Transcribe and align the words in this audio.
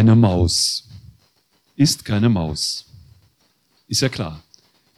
Eine 0.00 0.16
Maus 0.16 0.88
ist 1.76 2.06
keine 2.06 2.30
Maus. 2.30 2.86
Ist 3.86 4.00
ja 4.00 4.08
klar. 4.08 4.42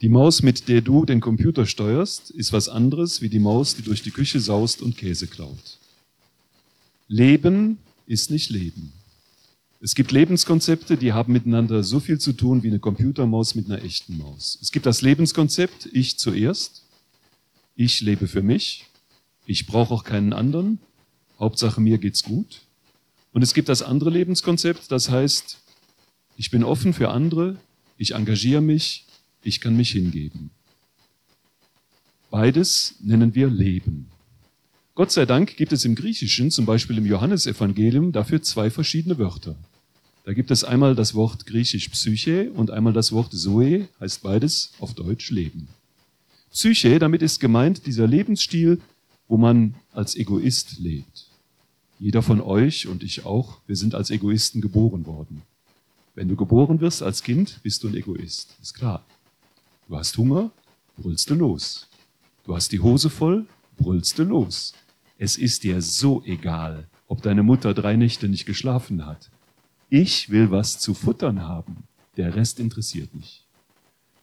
Die 0.00 0.08
Maus, 0.08 0.44
mit 0.44 0.68
der 0.68 0.80
du 0.80 1.04
den 1.04 1.21
Computer 1.21 1.67
steuerst, 1.67 2.30
ist 2.30 2.52
was 2.52 2.68
anderes 2.68 3.20
wie 3.20 3.28
die 3.28 3.41
Maus, 3.41 3.75
die 3.75 3.83
durch 3.83 4.04
die 4.04 4.12
Küche 4.12 4.38
saust 4.38 4.80
und 4.80 4.96
Käse 4.96 5.26
klaut. 5.26 5.78
Leben 7.08 7.78
ist 8.07 8.30
nicht 8.30 8.50
Leben. 8.50 8.93
Es 9.80 9.96
gibt 9.96 10.12
Lebenskonzepte, 10.12 10.96
die 10.96 11.12
haben 11.12 11.32
miteinander 11.32 11.82
so 11.82 11.98
viel 11.98 12.21
zu 12.21 12.32
tun 12.32 12.62
wie 12.62 12.69
eine 12.69 12.79
Computermaus 12.79 13.57
mit 13.57 13.66
einer 13.66 13.82
echten 13.82 14.19
Maus. 14.19 14.57
Es 14.62 14.71
gibt 14.71 14.87
das 14.87 15.03
Lebenskonzept, 15.03 15.89
ich 15.93 16.16
zuerst. 16.16 16.84
Ich 17.75 18.03
lebe 18.03 18.29
für 18.29 18.43
mich. 18.43 18.87
Ich 19.46 19.66
brauche 19.66 19.95
auch 19.95 20.05
keinen 20.05 20.32
anderen. 20.32 20.79
Hauptsache 21.41 21.80
mir 21.80 21.98
geht's 21.98 22.23
gut. 22.23 22.61
Und 23.32 23.42
es 23.42 23.54
gibt 23.54 23.68
das 23.68 23.82
andere 23.82 24.10
Lebenskonzept, 24.10 24.90
das 24.92 25.10
heißt, 25.10 25.58
ich 26.36 26.50
bin 26.50 26.64
offen 26.64 26.92
für 26.92 27.10
andere, 27.10 27.56
ich 27.96 28.14
engagiere 28.14 28.60
mich, 28.60 29.06
ich 29.42 29.60
kann 29.60 29.77
mich 29.77 29.90
hingeben. 29.90 30.50
Beides 32.30 32.95
nennen 33.00 33.34
wir 33.34 33.48
Leben. 33.48 34.09
Gott 34.95 35.10
sei 35.10 35.24
Dank 35.24 35.56
gibt 35.56 35.73
es 35.73 35.84
im 35.84 35.95
Griechischen, 35.95 36.50
zum 36.50 36.66
Beispiel 36.66 36.98
im 36.98 37.06
Johannesevangelium, 37.06 38.12
dafür 38.12 38.42
zwei 38.42 38.70
verschiedene 38.70 39.18
Wörter. 39.18 39.56
Da 40.24 40.34
gibt 40.34 40.51
es 40.51 40.64
einmal 40.64 40.95
das 40.95 41.14
Wort 41.14 41.46
griechisch 41.46 41.88
Psyche 41.88 42.51
und 42.52 42.70
einmal 42.70 42.92
das 42.92 43.10
Wort 43.10 43.32
Zoe, 43.32 43.88
heißt 44.01 44.23
beides 44.23 44.73
auf 44.78 44.95
Deutsch 44.95 45.30
Leben. 45.30 45.68
Psyche, 46.52 46.98
damit 46.98 47.23
ist 47.23 47.40
gemeint 47.40 47.87
dieser 47.87 48.06
Lebensstil, 48.06 48.80
wo 49.26 49.37
man 49.37 49.74
als 49.92 50.14
Egoist 50.14 50.78
lebt. 50.78 51.31
Jeder 52.02 52.20
von 52.20 52.41
euch 52.41 52.88
und 52.88 53.05
ich 53.05 53.24
auch, 53.24 53.61
wir 53.69 53.77
sind 53.77 53.95
als 53.95 54.10
Egoisten 54.10 54.60
geboren 54.60 55.06
worden. 55.06 55.43
Wenn 56.16 56.27
du 56.27 56.34
geboren 56.34 56.80
wirst 56.80 57.01
als 57.01 57.23
Kind, 57.23 57.60
bist 57.62 57.84
du 57.84 57.87
ein 57.87 57.95
Egoist. 57.95 58.57
Ist 58.60 58.74
klar. 58.74 59.04
Du 59.87 59.96
hast 59.96 60.18
Hunger, 60.18 60.51
brüllst 60.96 61.30
du 61.30 61.37
los. 61.37 61.87
Du 62.45 62.57
hast 62.57 62.73
die 62.73 62.80
Hose 62.80 63.09
voll, 63.09 63.46
brüllst 63.76 64.19
du 64.19 64.25
los. 64.25 64.75
Es 65.17 65.37
ist 65.37 65.63
dir 65.63 65.81
so 65.81 66.25
egal, 66.25 66.89
ob 67.07 67.23
deine 67.23 67.45
Mutter 67.45 67.73
drei 67.73 67.95
Nächte 67.95 68.29
nicht 68.29 68.47
geschlafen 68.47 69.07
hat. 69.07 69.31
Ich 69.89 70.29
will 70.29 70.51
was 70.51 70.81
zu 70.81 70.95
futtern 70.95 71.43
haben. 71.43 71.85
Der 72.17 72.35
Rest 72.35 72.59
interessiert 72.59 73.15
mich. 73.15 73.45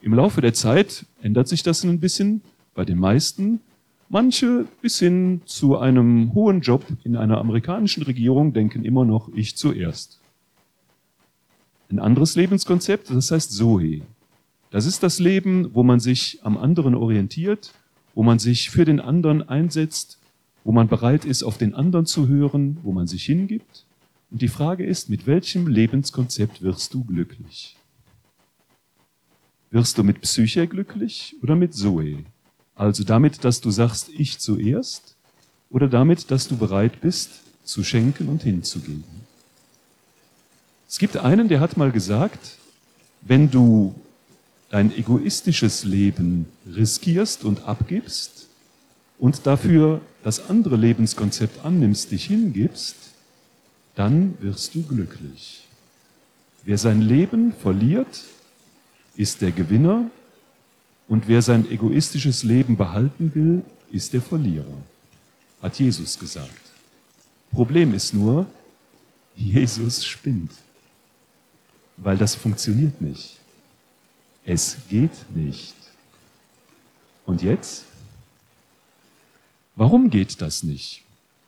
Im 0.01 0.13
Laufe 0.13 0.41
der 0.41 0.53
Zeit 0.53 1.05
ändert 1.21 1.47
sich 1.47 1.63
das 1.63 1.85
ein 1.85 2.01
bisschen 2.01 2.41
bei 2.73 2.83
den 2.83 2.99
meisten. 2.99 3.61
Manche 4.09 4.65
bis 4.81 4.99
hin 4.99 5.41
zu 5.45 5.77
einem 5.77 6.33
hohen 6.33 6.61
Job 6.61 6.85
in 7.03 7.15
einer 7.15 7.37
amerikanischen 7.37 8.03
Regierung 8.03 8.53
denken 8.53 8.83
immer 8.83 9.05
noch 9.05 9.29
ich 9.33 9.55
zuerst 9.55 10.19
ein 11.89 11.99
anderes 11.99 12.35
Lebenskonzept, 12.35 13.09
das 13.09 13.31
heißt 13.31 13.51
Zoe. 13.51 14.01
Das 14.69 14.85
ist 14.85 15.01
das 15.01 15.19
Leben, 15.19 15.73
wo 15.73 15.83
man 15.83 15.99
sich 15.99 16.39
am 16.43 16.57
anderen 16.57 16.93
orientiert, 16.93 17.73
wo 18.13 18.23
man 18.23 18.37
sich 18.37 18.69
für 18.69 18.85
den 18.85 18.99
anderen 18.99 19.47
einsetzt, 19.47 20.19
wo 20.63 20.71
man 20.71 20.87
bereit 20.87 21.25
ist, 21.25 21.41
auf 21.41 21.57
den 21.57 21.73
anderen 21.73 22.05
zu 22.05 22.27
hören, 22.27 22.77
wo 22.83 22.91
man 22.91 23.07
sich 23.07 23.25
hingibt. 23.25 23.85
Und 24.29 24.41
die 24.41 24.47
Frage 24.47 24.85
ist, 24.85 25.09
mit 25.09 25.25
welchem 25.25 25.67
Lebenskonzept 25.67 26.61
wirst 26.61 26.93
du 26.93 27.03
glücklich? 27.03 27.75
Wirst 29.71 29.97
du 29.97 30.03
mit 30.03 30.21
Psyche 30.21 30.67
glücklich 30.67 31.35
oder 31.41 31.55
mit 31.55 31.73
Zoe? 31.73 32.23
Also 32.79 33.03
damit, 33.03 33.43
dass 33.43 33.59
du 33.59 33.71
sagst, 33.71 34.07
ich 34.07 34.39
zuerst 34.39 35.17
oder 35.69 35.89
damit, 35.89 36.31
dass 36.31 36.47
du 36.47 36.55
bereit 36.55 37.01
bist, 37.01 37.29
zu 37.65 37.83
schenken 37.83 38.29
und 38.29 38.43
hinzugeben? 38.43 39.03
Es 40.87 40.97
gibt 40.97 41.17
einen, 41.17 41.49
der 41.49 41.59
hat 41.59 41.75
mal 41.75 41.91
gesagt, 41.91 42.57
wenn 43.21 43.51
du 43.51 43.95
dein 44.69 44.97
egoistisches 44.97 45.83
Leben 45.83 46.45
riskierst 46.73 47.43
und 47.43 47.65
abgibst 47.65 48.47
und 49.17 49.45
dafür 49.45 49.99
das 50.23 50.49
andere 50.49 50.77
Lebenskonzept 50.77 51.65
annimmst, 51.65 52.11
dich 52.11 52.27
hingibst, 52.27 52.95
dann 53.95 54.37
wirst 54.39 54.73
du 54.73 54.83
glücklich. 54.83 55.67
Wer 56.63 56.77
sein 56.77 57.01
Leben 57.01 57.51
verliert, 57.51 58.23
ist 59.17 59.41
der 59.41 59.51
Gewinner 59.51 60.09
und 61.09 61.27
wer 61.27 61.41
sein 61.41 61.69
egoistisches 61.69 62.43
Leben 62.43 62.77
behalten 62.77 63.35
will, 63.35 63.63
ist 63.91 64.13
der 64.13 64.21
Verlierer, 64.21 64.77
hat 65.61 65.77
Jesus 65.77 66.17
gesagt. 66.17 66.49
Problem 67.51 67.93
ist 67.93 68.13
nur, 68.13 68.45
Jesus 69.35 70.05
spinnt 70.05 70.51
weil 72.01 72.17
das 72.17 72.35
funktioniert 72.35 73.01
nicht. 73.01 73.37
Es 74.45 74.77
geht 74.89 75.11
nicht. 75.35 75.75
Und 77.25 77.41
jetzt? 77.41 77.85
Warum 79.75 80.09
geht 80.09 80.41
das 80.41 80.63
nicht? 80.63 81.03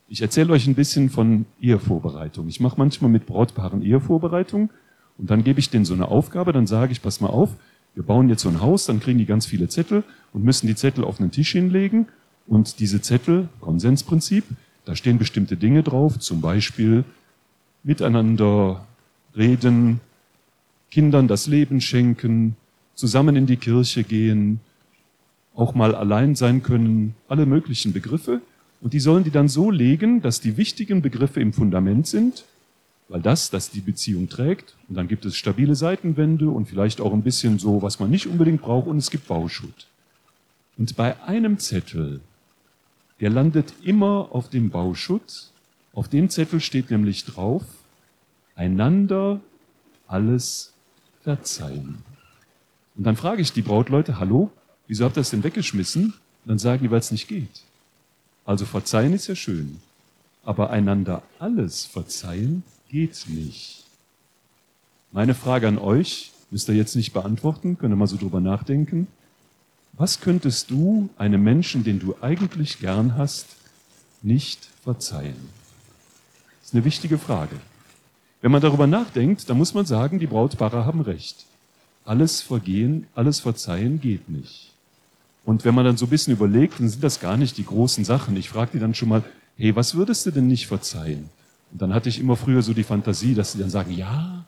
Ich 0.08 0.22
erzähle 0.22 0.52
euch 0.52 0.66
ein 0.66 0.74
bisschen 0.74 1.10
von 1.10 1.46
Ehevorbereitung. 1.60 2.48
Ich 2.48 2.60
mache 2.60 2.76
manchmal 2.78 3.10
mit 3.10 3.26
Brautpaaren 3.26 3.82
Ehevorbereitung 3.82 4.70
und 5.18 5.30
dann 5.30 5.42
gebe 5.42 5.58
ich 5.58 5.70
denen 5.70 5.84
so 5.84 5.94
eine 5.94 6.08
Aufgabe, 6.08 6.52
dann 6.52 6.66
sage 6.66 6.92
ich, 6.92 7.02
pass 7.02 7.20
mal 7.20 7.28
auf, 7.28 7.50
wir 7.94 8.02
bauen 8.02 8.28
jetzt 8.28 8.42
so 8.42 8.48
ein 8.48 8.60
Haus, 8.60 8.86
dann 8.86 9.00
kriegen 9.00 9.18
die 9.18 9.26
ganz 9.26 9.46
viele 9.46 9.68
Zettel 9.68 10.04
und 10.32 10.44
müssen 10.44 10.66
die 10.66 10.74
Zettel 10.74 11.04
auf 11.04 11.20
einen 11.20 11.30
Tisch 11.30 11.52
hinlegen 11.52 12.06
und 12.46 12.80
diese 12.80 13.02
Zettel, 13.02 13.48
Konsensprinzip, 13.60 14.44
da 14.84 14.96
stehen 14.96 15.18
bestimmte 15.18 15.56
Dinge 15.56 15.82
drauf, 15.82 16.18
zum 16.18 16.40
Beispiel 16.40 17.04
miteinander 17.82 18.86
reden, 19.36 20.00
Kindern 20.90 21.28
das 21.28 21.46
Leben 21.46 21.80
schenken, 21.80 22.56
zusammen 22.94 23.36
in 23.36 23.46
die 23.46 23.56
Kirche 23.56 24.04
gehen, 24.04 24.60
auch 25.54 25.74
mal 25.74 25.94
allein 25.94 26.34
sein 26.34 26.62
können, 26.62 27.14
alle 27.28 27.46
möglichen 27.46 27.92
Begriffe. 27.92 28.40
Und 28.80 28.92
die 28.92 29.00
sollen 29.00 29.24
die 29.24 29.30
dann 29.30 29.48
so 29.48 29.70
legen, 29.70 30.22
dass 30.22 30.40
die 30.40 30.56
wichtigen 30.56 31.02
Begriffe 31.02 31.40
im 31.40 31.52
Fundament 31.52 32.06
sind, 32.06 32.44
weil 33.12 33.20
das, 33.20 33.50
das 33.50 33.68
die 33.68 33.82
Beziehung 33.82 34.30
trägt. 34.30 34.74
Und 34.88 34.94
dann 34.94 35.06
gibt 35.06 35.26
es 35.26 35.36
stabile 35.36 35.74
Seitenwände 35.74 36.48
und 36.48 36.66
vielleicht 36.66 36.98
auch 36.98 37.12
ein 37.12 37.22
bisschen 37.22 37.58
so, 37.58 37.82
was 37.82 38.00
man 38.00 38.08
nicht 38.08 38.26
unbedingt 38.26 38.62
braucht. 38.62 38.86
Und 38.86 38.96
es 38.96 39.10
gibt 39.10 39.28
Bauschutt. 39.28 39.86
Und 40.78 40.96
bei 40.96 41.22
einem 41.22 41.58
Zettel, 41.58 42.22
der 43.20 43.28
landet 43.28 43.74
immer 43.82 44.28
auf 44.32 44.48
dem 44.48 44.70
Bauschutt. 44.70 45.50
Auf 45.92 46.08
dem 46.08 46.30
Zettel 46.30 46.58
steht 46.60 46.90
nämlich 46.90 47.26
drauf, 47.26 47.64
einander 48.54 49.40
alles 50.06 50.72
verzeihen. 51.20 51.98
Und 52.96 53.04
dann 53.04 53.16
frage 53.16 53.42
ich 53.42 53.52
die 53.52 53.60
Brautleute, 53.60 54.18
hallo, 54.20 54.50
wieso 54.86 55.04
habt 55.04 55.18
ihr 55.18 55.20
das 55.20 55.28
denn 55.28 55.44
weggeschmissen? 55.44 56.04
Und 56.04 56.14
dann 56.46 56.58
sagen 56.58 56.82
die, 56.82 56.90
weil 56.90 57.00
es 57.00 57.12
nicht 57.12 57.28
geht. 57.28 57.60
Also 58.46 58.64
verzeihen 58.64 59.12
ist 59.12 59.26
ja 59.26 59.36
schön, 59.36 59.82
aber 60.44 60.70
einander 60.70 61.22
alles 61.38 61.84
verzeihen 61.84 62.62
geht 62.88 63.26
nicht. 63.28 63.84
Meine 65.12 65.34
Frage 65.34 65.68
an 65.68 65.78
euch, 65.78 66.32
müsst 66.50 66.68
ihr 66.68 66.74
jetzt 66.74 66.96
nicht 66.96 67.12
beantworten, 67.12 67.78
könnt 67.78 67.92
ihr 67.92 67.96
mal 67.96 68.06
so 68.06 68.16
drüber 68.16 68.40
nachdenken. 68.40 69.06
Was 69.94 70.20
könntest 70.20 70.70
du 70.70 71.10
einem 71.18 71.42
Menschen, 71.42 71.84
den 71.84 71.98
du 71.98 72.16
eigentlich 72.20 72.78
gern 72.78 73.16
hast, 73.16 73.46
nicht 74.22 74.68
verzeihen? 74.82 75.36
Das 76.60 76.68
ist 76.68 76.74
eine 76.74 76.84
wichtige 76.84 77.18
Frage. 77.18 77.56
Wenn 78.40 78.50
man 78.50 78.62
darüber 78.62 78.86
nachdenkt, 78.86 79.48
dann 79.48 79.58
muss 79.58 79.74
man 79.74 79.86
sagen, 79.86 80.18
die 80.18 80.26
Brautpaare 80.26 80.84
haben 80.84 81.00
recht. 81.00 81.46
Alles 82.04 82.40
vergehen, 82.40 83.06
alles 83.14 83.40
verzeihen 83.40 84.00
geht 84.00 84.28
nicht. 84.28 84.72
Und 85.44 85.64
wenn 85.64 85.74
man 85.74 85.84
dann 85.84 85.96
so 85.96 86.06
ein 86.06 86.10
bisschen 86.10 86.32
überlegt, 86.32 86.80
dann 86.80 86.88
sind 86.88 87.04
das 87.04 87.20
gar 87.20 87.36
nicht 87.36 87.56
die 87.58 87.66
großen 87.66 88.04
Sachen. 88.04 88.36
Ich 88.36 88.48
frage 88.48 88.72
die 88.74 88.78
dann 88.78 88.94
schon 88.94 89.08
mal, 89.08 89.22
hey, 89.56 89.74
was 89.74 89.94
würdest 89.94 90.26
du 90.26 90.30
denn 90.30 90.46
nicht 90.46 90.66
verzeihen? 90.66 91.28
Und 91.72 91.82
dann 91.82 91.94
hatte 91.94 92.08
ich 92.08 92.18
immer 92.18 92.36
früher 92.36 92.62
so 92.62 92.74
die 92.74 92.84
Fantasie, 92.84 93.34
dass 93.34 93.52
sie 93.52 93.58
dann 93.58 93.70
sagen, 93.70 93.92
ja, 93.92 94.44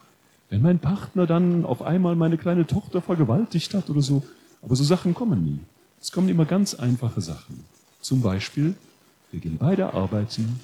wenn 0.51 0.63
mein 0.63 0.79
Partner 0.79 1.27
dann 1.27 1.65
auf 1.65 1.83
einmal 1.83 2.17
meine 2.17 2.39
kleine 2.39 2.67
Tochter 2.67 3.01
vergewaltigt 3.01 3.75
hat 3.75 3.89
oder 3.91 4.03
so. 4.03 4.23
Aber 4.63 4.77
so 4.77 4.85
Sachen 4.85 5.15
kommen 5.15 5.45
nie. 5.45 5.59
Es 6.01 6.13
kommen 6.13 6.29
immer 6.29 6.45
ganz 6.45 6.75
einfache 6.75 7.21
Sachen. 7.21 7.65
Zum 8.01 8.21
Beispiel, 8.21 8.75
wir 9.31 9.41
gehen 9.41 9.57
beide 9.59 9.95
arbeiten, 9.95 10.61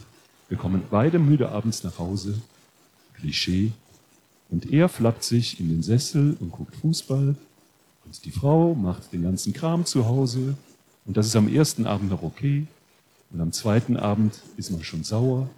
wir 0.49 0.59
kommen 0.59 0.83
beide 0.91 1.19
müde 1.19 1.49
abends 1.49 1.83
nach 1.83 1.99
Hause 1.99 2.41
Klischee. 3.21 3.73
Und 4.51 4.73
er 4.73 4.89
flappt 4.89 5.23
sich 5.23 5.61
in 5.61 5.69
den 5.69 5.83
Sessel 5.83 6.37
und 6.41 6.51
guckt 6.51 6.75
Fußball. 6.77 7.37
Und 8.05 8.25
die 8.25 8.31
Frau 8.33 8.75
macht 8.75 9.13
den 9.13 9.23
ganzen 9.23 9.53
Kram 9.53 9.85
zu 9.85 10.07
Hause. 10.07 10.57
Und 11.07 11.17
das 11.17 11.27
ist 11.27 11.37
am 11.37 11.49
ersten 11.49 11.87
Abend 11.87 12.11
noch 12.11 12.23
okay. 12.23 12.67
Und 13.31 13.41
am 13.41 13.53
zweiten 13.53 13.97
Abend 13.97 14.41
ist 14.57 14.71
man 14.71 14.83
schon 14.83 15.05
sauer. 15.05 15.49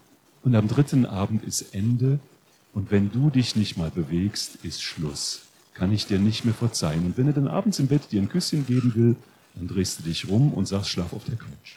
Und 0.42 0.54
am 0.54 0.68
dritten 0.68 1.06
Abend 1.06 1.44
ist 1.44 1.74
Ende. 1.74 2.18
Und 2.74 2.90
wenn 2.90 3.10
du 3.10 3.30
dich 3.30 3.56
nicht 3.56 3.76
mal 3.76 3.90
bewegst, 3.90 4.56
ist 4.62 4.82
Schluss. 4.82 5.42
Kann 5.74 5.92
ich 5.92 6.06
dir 6.06 6.18
nicht 6.18 6.44
mehr 6.44 6.54
verzeihen. 6.54 7.06
Und 7.06 7.16
wenn 7.16 7.26
er 7.26 7.32
dann 7.32 7.48
abends 7.48 7.78
im 7.78 7.86
Bett 7.86 8.12
dir 8.12 8.20
ein 8.20 8.28
Küsschen 8.28 8.66
geben 8.66 8.94
will, 8.94 9.16
dann 9.54 9.68
drehst 9.68 9.98
du 9.98 10.02
dich 10.02 10.28
rum 10.28 10.52
und 10.52 10.66
sagst, 10.66 10.90
schlaf 10.90 11.12
auf 11.12 11.24
der 11.24 11.36
Couch. 11.36 11.76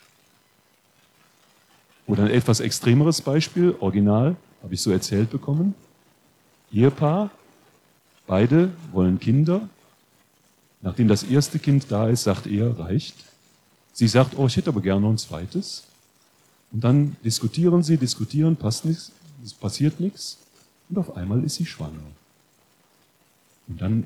Oder 2.07 2.24
ein 2.24 2.30
etwas 2.30 2.59
extremeres 2.59 3.21
Beispiel, 3.21 3.75
original, 3.80 4.36
habe 4.62 4.74
ich 4.74 4.81
so 4.81 4.91
erzählt 4.91 5.30
bekommen. 5.30 5.75
Ehepaar, 6.71 7.31
beide 8.27 8.71
wollen 8.91 9.19
Kinder. 9.19 9.68
Nachdem 10.81 11.07
das 11.07 11.24
erste 11.24 11.57
Kind 11.57 11.86
da 11.89 12.09
ist, 12.09 12.24
sagt 12.24 12.48
er, 12.48 12.77
reicht. 12.77 13.15
Sie 13.95 14.09
sagt, 14.09 14.38
oh, 14.38 14.45
ich 14.45 14.57
hätte 14.57 14.69
aber 14.69 14.81
gerne 14.81 15.00
noch 15.00 15.12
ein 15.12 15.18
zweites. 15.18 15.83
Und 16.74 16.83
dann 16.83 17.15
diskutieren 17.24 17.81
sie, 17.81 17.95
diskutieren, 17.95 18.57
passt 18.57 18.83
nichts, 18.83 19.13
es 19.42 19.53
passiert 19.53 20.01
nichts. 20.01 20.38
Und 20.89 20.97
auf 20.97 21.15
einmal 21.15 21.42
ist 21.45 21.56
sie 21.56 21.65
schwanger. 21.65 22.03
Und 23.69 23.81
dann 23.81 24.06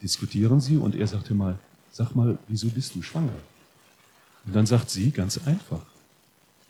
diskutieren 0.00 0.62
sie 0.62 0.78
und 0.78 0.94
er 0.94 1.06
sagte 1.06 1.34
mal, 1.34 1.58
sag 1.92 2.14
mal, 2.14 2.38
wieso 2.48 2.68
bist 2.70 2.94
du 2.94 3.02
schwanger? 3.02 3.38
Und 4.46 4.56
dann 4.56 4.64
sagt 4.64 4.88
sie 4.88 5.10
ganz 5.10 5.38
einfach, 5.44 5.82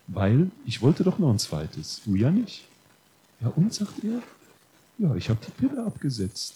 weil 0.08 0.50
ich 0.66 0.82
wollte 0.82 1.04
doch 1.04 1.20
noch 1.20 1.30
ein 1.30 1.38
zweites, 1.38 2.02
du 2.04 2.16
ja 2.16 2.32
nicht. 2.32 2.64
Ja, 3.40 3.52
und 3.54 3.72
sagt 3.72 4.02
er, 4.02 4.22
ja, 4.98 5.14
ich 5.14 5.30
habe 5.30 5.38
die 5.46 5.52
Pille 5.52 5.86
abgesetzt. 5.86 6.54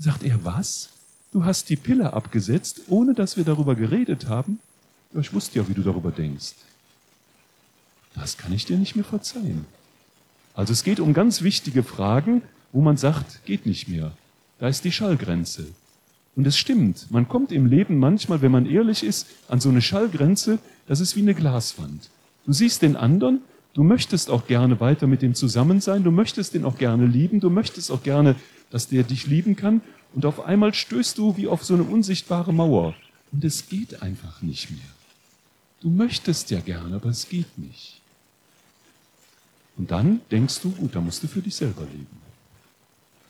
Sagt 0.00 0.24
er, 0.24 0.44
was? 0.44 0.88
Du 1.30 1.44
hast 1.44 1.68
die 1.68 1.76
Pille 1.76 2.12
abgesetzt, 2.12 2.80
ohne 2.88 3.14
dass 3.14 3.36
wir 3.36 3.44
darüber 3.44 3.76
geredet 3.76 4.26
haben? 4.26 4.58
Ja, 5.14 5.20
ich 5.20 5.32
wusste 5.32 5.58
ja, 5.58 5.68
wie 5.68 5.74
du 5.74 5.82
darüber 5.82 6.10
denkst. 6.10 6.54
Das 8.14 8.36
kann 8.36 8.52
ich 8.52 8.64
dir 8.64 8.76
nicht 8.76 8.96
mehr 8.96 9.04
verzeihen. 9.04 9.66
Also 10.54 10.72
es 10.72 10.82
geht 10.82 11.00
um 11.00 11.14
ganz 11.14 11.42
wichtige 11.42 11.82
Fragen, 11.82 12.42
wo 12.72 12.80
man 12.80 12.96
sagt, 12.96 13.44
geht 13.44 13.64
nicht 13.64 13.88
mehr. 13.88 14.12
Da 14.58 14.68
ist 14.68 14.84
die 14.84 14.92
Schallgrenze. 14.92 15.66
Und 16.34 16.46
es 16.46 16.56
stimmt, 16.56 17.10
man 17.10 17.28
kommt 17.28 17.52
im 17.52 17.66
Leben 17.66 17.98
manchmal, 17.98 18.42
wenn 18.42 18.52
man 18.52 18.66
ehrlich 18.66 19.02
ist, 19.02 19.26
an 19.48 19.60
so 19.60 19.68
eine 19.68 19.82
Schallgrenze, 19.82 20.58
das 20.86 21.00
ist 21.00 21.16
wie 21.16 21.22
eine 21.22 21.34
Glaswand. 21.34 22.10
Du 22.46 22.52
siehst 22.52 22.82
den 22.82 22.96
anderen, 22.96 23.40
du 23.74 23.82
möchtest 23.82 24.30
auch 24.30 24.46
gerne 24.46 24.80
weiter 24.80 25.06
mit 25.06 25.22
ihm 25.22 25.34
zusammen 25.34 25.80
sein, 25.80 26.04
du 26.04 26.10
möchtest 26.10 26.54
ihn 26.54 26.64
auch 26.64 26.78
gerne 26.78 27.06
lieben, 27.06 27.40
du 27.40 27.50
möchtest 27.50 27.90
auch 27.90 28.02
gerne, 28.02 28.36
dass 28.70 28.88
der 28.88 29.02
dich 29.02 29.26
lieben 29.26 29.56
kann, 29.56 29.80
und 30.14 30.24
auf 30.24 30.40
einmal 30.40 30.74
stößt 30.74 31.18
du 31.18 31.36
wie 31.36 31.48
auf 31.48 31.64
so 31.64 31.74
eine 31.74 31.82
unsichtbare 31.82 32.52
Mauer. 32.52 32.94
Und 33.30 33.44
es 33.44 33.68
geht 33.68 34.02
einfach 34.02 34.40
nicht 34.42 34.70
mehr. 34.70 34.97
Du 35.80 35.90
möchtest 35.90 36.50
ja 36.50 36.60
gerne, 36.60 36.96
aber 36.96 37.10
es 37.10 37.28
geht 37.28 37.56
nicht. 37.58 38.00
Und 39.76 39.90
dann 39.92 40.20
denkst 40.30 40.60
du, 40.60 40.70
gut, 40.72 40.94
da 40.94 41.00
musst 41.00 41.22
du 41.22 41.28
für 41.28 41.40
dich 41.40 41.54
selber 41.54 41.82
leben. 41.82 42.18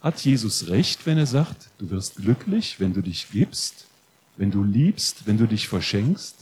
Hat 0.00 0.24
Jesus 0.24 0.68
recht, 0.68 1.04
wenn 1.06 1.18
er 1.18 1.26
sagt, 1.26 1.68
du 1.78 1.90
wirst 1.90 2.16
glücklich, 2.16 2.80
wenn 2.80 2.94
du 2.94 3.02
dich 3.02 3.28
gibst, 3.30 3.86
wenn 4.38 4.50
du 4.50 4.62
liebst, 4.62 5.26
wenn 5.26 5.36
du 5.36 5.46
dich 5.46 5.68
verschenkst? 5.68 6.36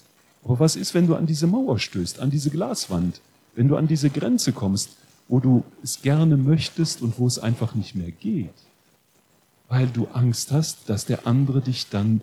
Aber 0.44 0.60
was 0.60 0.76
ist, 0.76 0.94
wenn 0.94 1.08
du 1.08 1.16
an 1.16 1.26
diese 1.26 1.48
Mauer 1.48 1.80
stößt, 1.80 2.20
an 2.20 2.30
diese 2.30 2.50
Glaswand, 2.50 3.20
wenn 3.56 3.66
du 3.66 3.76
an 3.76 3.88
diese 3.88 4.10
Grenze 4.10 4.52
kommst, 4.52 4.90
wo 5.26 5.40
du 5.40 5.64
es 5.82 6.02
gerne 6.02 6.36
möchtest 6.36 7.02
und 7.02 7.18
wo 7.18 7.26
es 7.26 7.40
einfach 7.40 7.74
nicht 7.74 7.96
mehr 7.96 8.12
geht? 8.12 8.54
Weil 9.68 9.88
du 9.88 10.06
Angst 10.12 10.52
hast, 10.52 10.88
dass 10.88 11.06
der 11.06 11.26
andere 11.26 11.62
dich 11.62 11.88
dann 11.88 12.20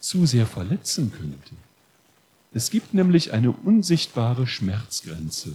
zu 0.00 0.24
sehr 0.24 0.46
verletzen 0.46 1.12
könnte. 1.12 1.54
Es 2.52 2.70
gibt 2.70 2.94
nämlich 2.94 3.32
eine 3.32 3.52
unsichtbare 3.52 4.46
Schmerzgrenze. 4.46 5.52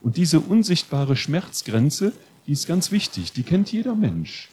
Und 0.00 0.16
diese 0.16 0.40
unsichtbare 0.40 1.16
Schmerzgrenze, 1.16 2.12
die 2.46 2.52
ist 2.52 2.66
ganz 2.66 2.90
wichtig, 2.90 3.32
die 3.32 3.42
kennt 3.42 3.72
jeder 3.72 3.94
Mensch. 3.94 4.48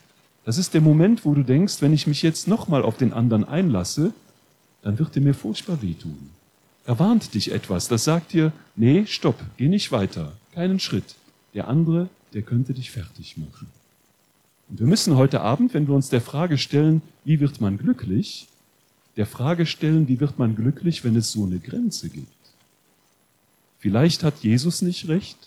Das 0.45 0.57
ist 0.57 0.73
der 0.73 0.81
Moment, 0.81 1.25
wo 1.25 1.33
du 1.33 1.43
denkst, 1.43 1.81
wenn 1.81 1.93
ich 1.93 2.07
mich 2.07 2.21
jetzt 2.21 2.47
nochmal 2.47 2.83
auf 2.83 2.97
den 2.97 3.13
anderen 3.13 3.45
einlasse, 3.45 4.13
dann 4.81 4.99
wird 4.99 5.15
er 5.15 5.21
mir 5.21 5.33
furchtbar 5.33 5.81
wehtun. 5.81 6.31
Da 6.85 6.99
warnt 6.99 7.33
dich 7.33 7.51
etwas, 7.51 7.87
das 7.87 8.03
sagt 8.03 8.33
dir, 8.33 8.51
nee, 8.75 9.05
stopp, 9.05 9.39
geh 9.55 9.69
nicht 9.69 9.91
weiter, 9.93 10.33
keinen 10.53 10.81
Schritt. 10.81 11.15
Der 11.53 11.69
andere, 11.69 12.09
der 12.33 12.41
könnte 12.41 12.73
dich 12.73 12.91
fertig 12.91 13.37
machen. 13.37 13.67
Und 14.69 14.79
wir 14.79 14.87
müssen 14.87 15.15
heute 15.15 15.41
Abend, 15.41 15.73
wenn 15.73 15.87
wir 15.87 15.95
uns 15.95 16.09
der 16.09 16.19
Frage 16.19 16.57
stellen, 16.57 17.01
wie 17.23 17.39
wird 17.39 17.61
man 17.61 17.77
glücklich, 17.77 18.47
der 19.15 19.25
Frage 19.25 19.65
stellen, 19.65 20.07
wie 20.07 20.19
wird 20.19 20.39
man 20.39 20.55
glücklich, 20.55 21.03
wenn 21.03 21.15
es 21.15 21.31
so 21.31 21.45
eine 21.45 21.59
Grenze 21.59 22.09
gibt. 22.09 22.27
Vielleicht 23.79 24.23
hat 24.23 24.39
Jesus 24.39 24.81
nicht 24.81 25.07
recht, 25.07 25.37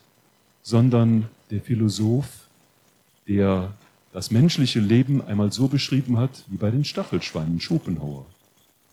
sondern 0.63 1.29
der 1.51 1.61
Philosoph, 1.61 2.29
der 3.27 3.73
das 4.13 4.31
menschliche 4.31 4.81
Leben 4.81 5.23
einmal 5.23 5.53
so 5.53 5.69
beschrieben 5.69 6.19
hat 6.19 6.45
wie 6.49 6.57
bei 6.57 6.71
den 6.71 6.85
Stachelschweinen 6.85 7.61
Schopenhauer. 7.61 8.27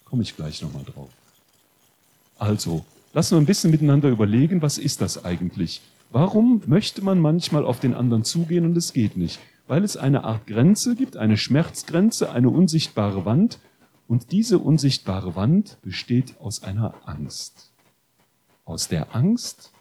Komme 0.06 0.24
ich 0.24 0.36
gleich 0.36 0.62
nochmal 0.62 0.84
drauf. 0.84 1.10
Also, 2.38 2.86
lassen 3.14 3.36
wir 3.36 3.42
ein 3.42 3.46
bisschen 3.46 3.72
miteinander 3.72 4.10
überlegen, 4.10 4.62
was 4.62 4.78
ist 4.78 5.02
das 5.02 5.24
eigentlich? 5.24 5.82
Warum 6.12 6.62
möchte 6.68 7.02
man 7.02 7.20
manchmal 7.20 7.66
auf 7.66 7.80
den 7.80 7.94
anderen 7.94 8.24
zugehen 8.24 8.66
und 8.66 8.78
es 8.78 8.94
geht 8.94 9.18
nicht? 9.18 9.40
Weil 9.68 9.84
es 9.84 9.98
eine 9.98 10.24
Art 10.26 10.46
Grenze 10.46 10.96
gibt, 10.96 11.18
eine 11.18 11.38
Schmerzgrenze, 11.38 12.32
eine 12.32 12.50
unsichtbare 12.50 13.26
Wand. 13.26 13.60
Und 14.08 14.32
diese 14.32 14.60
unsichtbare 14.60 15.36
Wand 15.36 15.78
besteht 15.82 16.40
aus 16.40 16.64
einer 16.64 16.94
Angst. 17.06 17.72
Aus 18.66 18.88
der 18.88 19.16
Angst, 19.16 19.72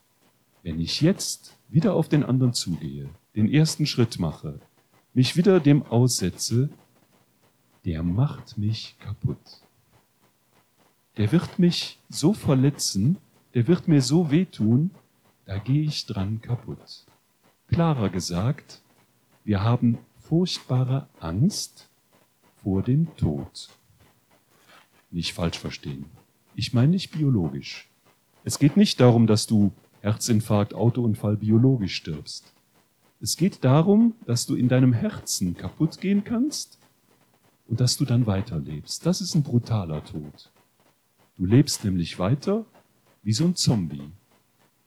wenn 0.62 0.80
ich 0.80 1.00
jetzt 1.00 1.56
wieder 1.68 1.94
auf 1.94 2.08
den 2.08 2.24
anderen 2.24 2.54
zugehe, 2.54 3.08
den 3.34 3.52
ersten 3.52 3.86
Schritt 3.86 4.18
mache, 4.18 4.60
mich 5.14 5.36
wieder 5.36 5.60
dem 5.60 5.82
aussetze, 5.82 6.70
der 7.84 8.02
macht 8.02 8.58
mich 8.58 8.96
kaputt. 9.00 9.60
Der 11.16 11.32
wird 11.32 11.58
mich 11.58 11.98
so 12.08 12.32
verletzen, 12.32 13.18
der 13.54 13.66
wird 13.66 13.88
mir 13.88 14.00
so 14.00 14.30
wehtun, 14.30 14.90
da 15.44 15.58
gehe 15.58 15.82
ich 15.82 16.06
dran 16.06 16.40
kaputt. 16.40 17.04
Klarer 17.68 18.08
gesagt, 18.08 18.80
wir 19.44 19.62
haben 19.62 19.98
furchtbare 20.20 21.08
Angst 21.20 21.88
vor 22.62 22.82
dem 22.82 23.14
Tod. 23.16 23.68
Nicht 25.12 25.34
falsch 25.34 25.58
verstehen. 25.58 26.06
Ich 26.54 26.72
meine 26.72 26.88
nicht 26.88 27.12
biologisch. 27.12 27.88
Es 28.44 28.58
geht 28.58 28.76
nicht 28.76 28.98
darum, 28.98 29.26
dass 29.26 29.46
du 29.46 29.72
Herzinfarkt, 30.00 30.74
Autounfall 30.74 31.36
biologisch 31.36 31.94
stirbst. 31.94 32.52
Es 33.20 33.36
geht 33.36 33.62
darum, 33.62 34.14
dass 34.26 34.46
du 34.46 34.56
in 34.56 34.68
deinem 34.68 34.92
Herzen 34.92 35.54
kaputt 35.54 36.00
gehen 36.00 36.24
kannst 36.24 36.78
und 37.68 37.78
dass 37.78 37.96
du 37.96 38.04
dann 38.04 38.26
weiterlebst. 38.26 39.06
Das 39.06 39.20
ist 39.20 39.34
ein 39.34 39.42
brutaler 39.42 40.02
Tod. 40.02 40.50
Du 41.36 41.44
lebst 41.44 41.84
nämlich 41.84 42.18
weiter 42.18 42.64
wie 43.22 43.32
so 43.32 43.44
ein 43.44 43.54
Zombie. 43.54 44.10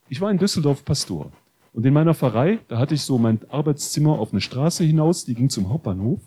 Ich 0.09 0.19
war 0.21 0.31
in 0.31 0.39
Düsseldorf 0.39 0.83
Pastor 0.83 1.31
und 1.71 1.85
in 1.85 1.93
meiner 1.93 2.15
Pfarrei, 2.15 2.59
da 2.67 2.79
hatte 2.79 2.95
ich 2.95 3.03
so 3.03 3.17
mein 3.19 3.39
Arbeitszimmer 3.49 4.17
auf 4.17 4.31
eine 4.31 4.41
Straße 4.41 4.83
hinaus, 4.83 5.23
die 5.23 5.35
ging 5.35 5.49
zum 5.49 5.69
Hauptbahnhof 5.69 6.21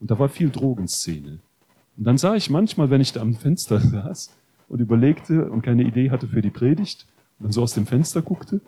und 0.00 0.10
da 0.10 0.18
war 0.18 0.28
viel 0.28 0.50
Drogenszene. 0.50 1.38
Und 1.96 2.04
dann 2.04 2.18
sah 2.18 2.34
ich 2.34 2.50
manchmal, 2.50 2.90
wenn 2.90 3.00
ich 3.00 3.12
da 3.12 3.20
am 3.20 3.34
Fenster 3.34 3.80
saß 3.80 4.34
und 4.68 4.80
überlegte 4.80 5.50
und 5.50 5.62
keine 5.62 5.84
Idee 5.84 6.10
hatte 6.10 6.28
für 6.28 6.42
die 6.42 6.50
Predigt, 6.50 7.06
und 7.38 7.52
so 7.52 7.62
aus 7.62 7.74
dem 7.74 7.86
Fenster 7.86 8.22
guckte, 8.22 8.60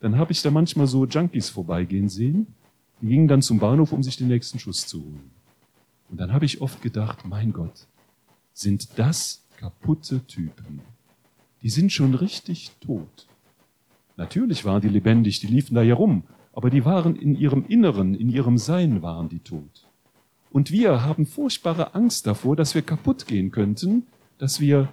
dann 0.00 0.16
habe 0.16 0.32
ich 0.32 0.42
da 0.42 0.50
manchmal 0.50 0.86
so 0.86 1.06
Junkies 1.06 1.48
vorbeigehen 1.48 2.08
sehen. 2.08 2.46
Die 3.00 3.08
gingen 3.08 3.28
dann 3.28 3.42
zum 3.42 3.58
Bahnhof, 3.58 3.92
um 3.92 4.02
sich 4.02 4.16
den 4.16 4.28
nächsten 4.28 4.58
Schuss 4.58 4.86
zu 4.86 5.02
holen. 5.02 5.30
Und 6.10 6.20
dann 6.20 6.32
habe 6.32 6.44
ich 6.44 6.60
oft 6.60 6.82
gedacht, 6.82 7.24
mein 7.24 7.52
Gott, 7.52 7.86
sind 8.52 8.98
das 8.98 9.44
kaputte 9.56 10.24
Typen? 10.26 10.80
Die 11.62 11.70
sind 11.70 11.92
schon 11.92 12.14
richtig 12.14 12.72
tot. 12.80 13.26
Natürlich 14.16 14.64
waren 14.64 14.80
die 14.80 14.88
lebendig, 14.88 15.40
die 15.40 15.46
liefen 15.46 15.74
da 15.74 15.82
herum, 15.82 16.22
aber 16.52 16.70
die 16.70 16.84
waren 16.84 17.16
in 17.16 17.34
ihrem 17.34 17.64
Inneren, 17.66 18.14
in 18.14 18.28
ihrem 18.28 18.58
Sein 18.58 19.02
waren 19.02 19.28
die 19.28 19.40
tot. 19.40 19.83
Und 20.54 20.70
wir 20.70 21.02
haben 21.02 21.26
furchtbare 21.26 21.96
Angst 21.96 22.28
davor, 22.28 22.54
dass 22.54 22.76
wir 22.76 22.82
kaputt 22.82 23.26
gehen 23.26 23.50
könnten, 23.50 24.06
dass 24.38 24.60
wir 24.60 24.88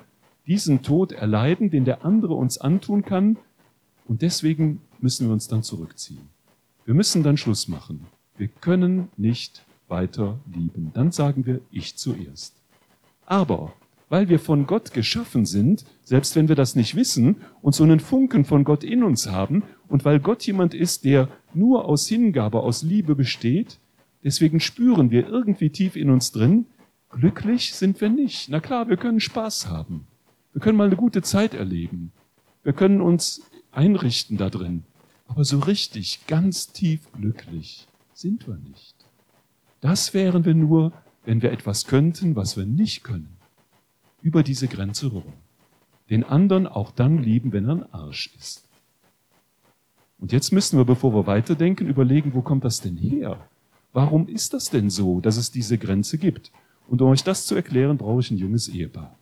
diesen 0.47 0.81
Tod 0.81 1.11
erleiden, 1.11 1.69
den 1.69 1.85
der 1.85 2.03
andere 2.03 2.33
uns 2.33 2.57
antun 2.57 3.05
kann. 3.05 3.37
Und 4.07 4.23
deswegen 4.23 4.81
müssen 5.01 5.27
wir 5.27 5.33
uns 5.33 5.47
dann 5.47 5.61
zurückziehen. 5.61 6.29
Wir 6.85 6.95
müssen 6.95 7.21
dann 7.21 7.37
Schluss 7.37 7.67
machen. 7.67 8.07
Wir 8.37 8.47
können 8.47 9.09
nicht 9.17 9.63
weiter 9.87 10.39
lieben. 10.51 10.89
Dann 10.95 11.11
sagen 11.11 11.45
wir, 11.45 11.61
ich 11.69 11.95
zuerst. 11.95 12.55
Aber 13.27 13.71
weil 14.09 14.29
wir 14.29 14.39
von 14.39 14.65
Gott 14.65 14.93
geschaffen 14.93 15.45
sind, 15.45 15.85
selbst 16.03 16.35
wenn 16.35 16.47
wir 16.47 16.55
das 16.55 16.75
nicht 16.75 16.95
wissen, 16.95 17.35
und 17.61 17.75
so 17.75 17.83
einen 17.83 17.99
Funken 17.99 18.45
von 18.45 18.63
Gott 18.63 18.83
in 18.83 19.03
uns 19.03 19.27
haben, 19.27 19.61
und 19.87 20.05
weil 20.05 20.19
Gott 20.19 20.41
jemand 20.41 20.73
ist, 20.73 21.05
der 21.05 21.27
nur 21.53 21.85
aus 21.85 22.07
Hingabe, 22.07 22.61
aus 22.61 22.81
Liebe 22.81 23.13
besteht, 23.13 23.77
deswegen 24.23 24.59
spüren 24.59 25.11
wir 25.11 25.27
irgendwie 25.27 25.69
tief 25.69 25.95
in 25.95 26.09
uns 26.09 26.31
drin, 26.31 26.65
glücklich 27.09 27.73
sind 27.73 28.01
wir 28.01 28.09
nicht. 28.09 28.49
Na 28.49 28.59
klar, 28.59 28.87
wir 28.89 28.97
können 28.97 29.19
Spaß 29.19 29.67
haben. 29.67 30.07
Wir 30.53 30.61
können 30.61 30.77
mal 30.77 30.87
eine 30.87 30.95
gute 30.95 31.21
Zeit 31.21 31.53
erleben. 31.53 32.11
Wir 32.63 32.73
können 32.73 33.01
uns 33.01 33.41
einrichten 33.71 34.37
da 34.37 34.49
drin. 34.49 34.83
Aber 35.27 35.45
so 35.45 35.59
richtig, 35.59 36.27
ganz 36.27 36.71
tief 36.73 36.99
glücklich 37.13 37.87
sind 38.13 38.47
wir 38.47 38.57
nicht. 38.57 38.95
Das 39.79 40.13
wären 40.13 40.45
wir 40.45 40.53
nur, 40.53 40.91
wenn 41.25 41.41
wir 41.41 41.51
etwas 41.51 41.85
könnten, 41.87 42.35
was 42.35 42.57
wir 42.57 42.65
nicht 42.65 43.03
können. 43.03 43.37
Über 44.21 44.43
diese 44.43 44.67
Grenze 44.67 45.07
rüber. 45.07 45.33
Den 46.09 46.23
anderen 46.23 46.67
auch 46.67 46.91
dann 46.91 47.17
lieben, 47.17 47.53
wenn 47.53 47.65
er 47.65 47.75
ein 47.75 47.93
Arsch 47.93 48.29
ist. 48.37 48.67
Und 50.19 50.31
jetzt 50.31 50.51
müssen 50.51 50.77
wir, 50.77 50.85
bevor 50.85 51.13
wir 51.15 51.25
weiterdenken, 51.25 51.87
überlegen, 51.87 52.33
wo 52.33 52.41
kommt 52.41 52.63
das 52.63 52.81
denn 52.81 52.97
her? 52.97 53.39
Warum 53.93 54.27
ist 54.27 54.53
das 54.53 54.69
denn 54.69 54.89
so, 54.89 55.19
dass 55.19 55.37
es 55.37 55.51
diese 55.51 55.77
Grenze 55.77 56.17
gibt? 56.17 56.51
Und 56.87 57.01
um 57.01 57.09
euch 57.09 57.23
das 57.23 57.45
zu 57.45 57.55
erklären, 57.55 57.97
brauche 57.97 58.21
ich 58.21 58.31
ein 58.31 58.37
junges 58.37 58.67
Ehepaar. 58.69 59.17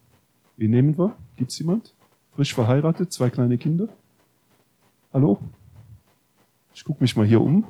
Wen 0.57 0.71
nehmen 0.71 0.97
wir? 0.97 1.15
Gibt's 1.35 1.57
jemand? 1.59 1.93
Frisch 2.35 2.53
verheiratet, 2.53 3.11
zwei 3.11 3.29
kleine 3.29 3.57
Kinder? 3.57 3.89
Hallo? 5.11 5.39
Ich 6.73 6.83
gucke 6.83 7.03
mich 7.03 7.15
mal 7.15 7.25
hier 7.25 7.41
um. 7.41 7.65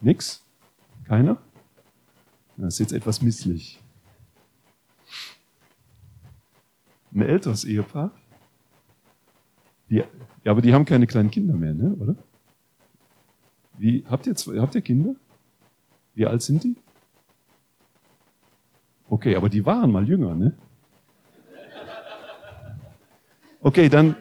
Nix? 0.00 0.44
Keiner? 1.04 1.38
Das 2.56 2.74
ist 2.74 2.78
jetzt 2.80 2.92
etwas 2.92 3.22
misslich. 3.22 3.80
Ein 7.12 7.22
älteres 7.22 7.64
Ehepaar? 7.64 8.12
Die, 9.88 9.96
ja, 9.96 10.52
aber 10.52 10.60
die 10.60 10.72
haben 10.72 10.84
keine 10.84 11.06
kleinen 11.06 11.30
Kinder 11.30 11.54
mehr, 11.54 11.74
ne? 11.74 11.94
oder? 11.94 12.16
Wie, 13.78 14.04
habt, 14.08 14.26
ihr, 14.26 14.34
habt 14.60 14.74
ihr 14.74 14.82
Kinder? 14.82 15.14
Wie 16.20 16.26
alt 16.26 16.42
sind 16.42 16.64
die? 16.64 16.76
Okay, 19.08 19.36
aber 19.36 19.48
die 19.48 19.64
waren 19.64 19.90
mal 19.90 20.06
jünger, 20.06 20.34
ne? 20.34 20.52
Okay, 23.62 23.88
dann, 23.88 24.16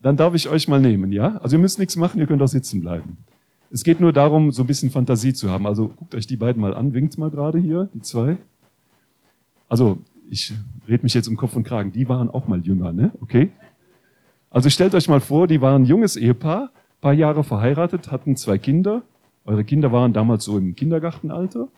dann 0.00 0.16
darf 0.16 0.36
ich 0.36 0.48
euch 0.48 0.68
mal 0.68 0.80
nehmen, 0.80 1.10
ja? 1.10 1.38
Also 1.38 1.56
ihr 1.56 1.60
müsst 1.60 1.80
nichts 1.80 1.96
machen, 1.96 2.20
ihr 2.20 2.28
könnt 2.28 2.40
auch 2.40 2.46
sitzen 2.46 2.80
bleiben. 2.80 3.16
Es 3.72 3.82
geht 3.82 3.98
nur 3.98 4.12
darum, 4.12 4.52
so 4.52 4.62
ein 4.62 4.68
bisschen 4.68 4.92
Fantasie 4.92 5.34
zu 5.34 5.50
haben. 5.50 5.66
Also 5.66 5.88
guckt 5.88 6.14
euch 6.14 6.28
die 6.28 6.36
beiden 6.36 6.62
mal 6.62 6.72
an, 6.72 6.94
winkt 6.94 7.18
mal 7.18 7.30
gerade 7.30 7.58
hier, 7.58 7.88
die 7.92 8.02
zwei. 8.02 8.36
Also 9.68 9.98
ich 10.30 10.52
rede 10.86 11.02
mich 11.02 11.14
jetzt 11.14 11.26
um 11.26 11.36
Kopf 11.36 11.56
und 11.56 11.64
Kragen, 11.64 11.90
die 11.90 12.08
waren 12.08 12.30
auch 12.30 12.46
mal 12.46 12.60
jünger, 12.60 12.92
ne? 12.92 13.10
Okay? 13.20 13.50
Also 14.50 14.70
stellt 14.70 14.94
euch 14.94 15.08
mal 15.08 15.20
vor, 15.20 15.48
die 15.48 15.60
waren 15.60 15.82
ein 15.82 15.86
junges 15.86 16.14
Ehepaar, 16.14 16.70
paar 17.00 17.12
Jahre 17.12 17.42
verheiratet, 17.42 18.12
hatten 18.12 18.36
zwei 18.36 18.56
Kinder. 18.56 19.02
Eure 19.44 19.64
Kinder 19.64 19.92
waren 19.92 20.12
damals 20.12 20.44
so 20.44 20.56
im 20.56 20.74
Kindergartenalter. 20.74 21.68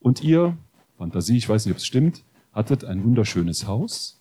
Und 0.00 0.22
ihr, 0.22 0.56
Fantasie, 0.98 1.36
ich 1.36 1.48
weiß 1.48 1.66
nicht, 1.66 1.72
ob 1.72 1.78
es 1.78 1.86
stimmt, 1.86 2.24
hattet 2.52 2.84
ein 2.84 3.04
wunderschönes 3.04 3.66
Haus 3.66 4.18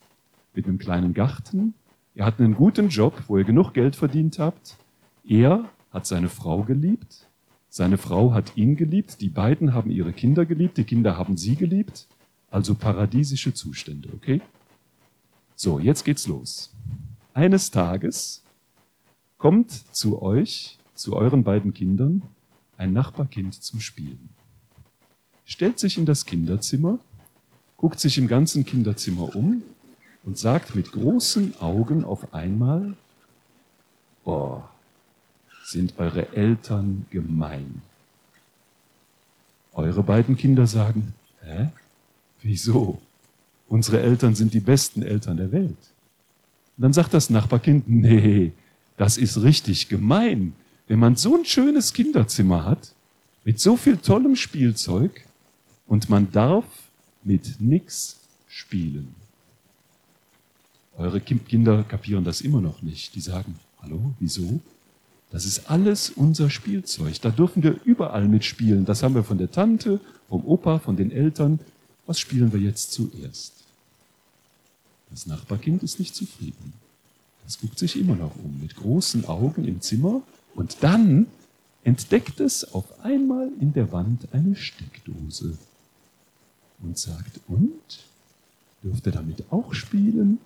mit 0.54 0.68
einem 0.68 0.78
kleinen 0.78 1.14
Garten. 1.14 1.74
Ihr 2.16 2.26
hattet 2.26 2.42
einen 2.42 2.56
guten 2.56 2.90
Job, 2.90 3.24
wo 3.28 3.38
ihr 3.38 3.44
genug 3.44 3.74
Geld 3.74 3.96
verdient 3.96 4.40
habt. 4.40 4.78
Er 5.24 5.66
hat 5.92 6.06
seine 6.06 6.30
Frau 6.30 6.64
geliebt. 6.64 7.28
Seine 7.70 7.98
Frau 7.98 8.34
hat 8.34 8.58
ihn 8.58 8.76
geliebt. 8.76 9.22
Die 9.22 9.30
beiden 9.30 9.74
haben 9.74 9.90
ihre 9.90 10.14
Kinder 10.14 10.46
geliebt. 10.46 10.78
Die 10.78 10.84
Kinder 10.84 11.18
haben 11.18 11.38
sie 11.38 11.56
geliebt. 11.56 12.08
Also 12.52 12.76
paradiesische 12.76 13.54
Zustände, 13.54 14.10
okay? 14.14 14.42
So, 15.56 15.80
jetzt 15.80 16.04
geht's 16.04 16.28
los. 16.28 16.74
Eines 17.34 17.70
Tages 17.70 18.44
kommt 19.38 19.72
zu 19.72 20.22
euch, 20.22 20.78
zu 20.94 21.16
euren 21.16 21.44
beiden 21.44 21.74
Kindern, 21.74 22.24
ein 22.80 22.94
Nachbarkind 22.94 23.54
zum 23.62 23.82
Spielen. 23.82 24.30
Stellt 25.46 25.80
sich 25.80 25.98
in 25.98 26.06
das 26.06 26.26
Kinderzimmer, 26.26 26.98
guckt 27.76 28.00
sich 28.00 28.18
im 28.18 28.28
ganzen 28.28 28.66
Kinderzimmer 28.66 29.36
um 29.36 29.62
und 30.24 30.38
sagt 30.38 30.76
mit 30.76 30.92
großen 30.94 31.60
Augen 31.60 32.06
auf 32.06 32.34
einmal, 32.34 32.96
oh, 34.24 34.62
sind 35.66 36.00
eure 36.00 36.34
Eltern 36.36 37.06
gemein. 37.10 37.82
Eure 39.74 40.02
beiden 40.02 40.38
Kinder 40.38 40.66
sagen, 40.66 41.14
hä? 41.44 41.70
Wieso? 42.42 43.02
Unsere 43.68 44.02
Eltern 44.02 44.36
sind 44.36 44.54
die 44.54 44.62
besten 44.62 45.04
Eltern 45.04 45.38
der 45.38 45.52
Welt. 45.52 45.78
Und 46.78 46.84
dann 46.84 46.94
sagt 46.94 47.14
das 47.14 47.30
Nachbarkind, 47.30 47.90
nee, 47.90 48.54
das 48.96 49.18
ist 49.18 49.42
richtig 49.42 49.90
gemein. 49.90 50.54
Wenn 50.90 51.00
man 51.00 51.16
so 51.16 51.38
ein 51.38 51.46
schönes 51.46 51.94
Kinderzimmer 51.94 52.66
hat, 52.66 52.94
mit 53.46 53.62
so 53.62 53.78
viel 53.78 53.96
tollem 53.98 54.36
Spielzeug, 54.36 55.24
und 55.88 56.10
man 56.10 56.32
darf 56.32 56.66
mit 57.24 57.60
nix 57.60 58.18
spielen. 58.48 59.16
Eure 60.98 61.20
Kinder 61.20 61.84
kapieren 61.84 62.24
das 62.24 62.42
immer 62.42 62.62
noch 62.62 62.82
nicht. 62.82 63.16
Die 63.16 63.22
sagen, 63.22 63.60
hallo, 63.82 64.14
wieso? 64.20 64.60
Das 65.32 65.46
ist 65.46 65.70
alles 65.70 66.10
unser 66.10 66.50
Spielzeug. 66.50 67.20
Da 67.22 67.30
dürfen 67.30 67.64
wir 67.64 67.80
überall 67.86 68.28
mitspielen. 68.28 68.86
Das 68.86 69.04
haben 69.04 69.16
wir 69.16 69.24
von 69.24 69.38
der 69.38 69.52
Tante, 69.52 70.00
vom 70.28 70.46
Opa, 70.46 70.80
von 70.80 70.96
den 70.96 71.12
Eltern. 71.12 71.60
Was 72.06 72.20
spielen 72.20 72.54
wir 72.54 72.60
jetzt 72.60 72.92
zuerst? 72.92 73.54
Das 75.10 75.26
Nachbarkind 75.26 75.82
ist 75.84 76.00
nicht 76.00 76.16
zufrieden. 76.16 76.74
Das 77.46 77.60
guckt 77.60 77.80
sich 77.80 78.00
immer 78.00 78.16
noch 78.16 78.36
um 78.36 78.60
mit 78.62 78.76
großen 78.76 79.26
Augen 79.26 79.66
im 79.66 79.82
Zimmer 79.82 80.22
und 80.56 80.78
dann 80.82 81.28
entdeckt 81.84 82.40
es 82.40 82.74
auf 82.74 83.04
einmal 83.04 83.50
in 83.60 83.74
der 83.74 83.92
Wand 83.92 84.28
eine 84.32 84.56
Steckdose 84.56 85.58
und 86.82 86.98
sagt, 86.98 87.40
und? 87.48 88.04
Dürft 88.84 89.06
ihr 89.06 89.12
damit 89.12 89.44
auch 89.52 89.74
spielen? 89.74 90.40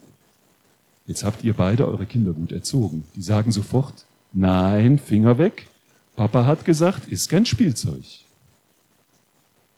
Jetzt 1.05 1.23
habt 1.23 1.43
ihr 1.43 1.53
beide 1.53 1.87
eure 1.87 2.05
Kinder 2.05 2.33
gut 2.33 2.51
erzogen. 2.51 3.03
Die 3.15 3.21
sagen 3.21 3.51
sofort, 3.51 4.05
nein, 4.31 4.97
Finger 4.97 5.37
weg. 5.37 5.67
Papa 6.15 6.45
hat 6.45 6.65
gesagt, 6.65 7.07
ist 7.07 7.29
kein 7.29 7.45
Spielzeug. 7.45 8.03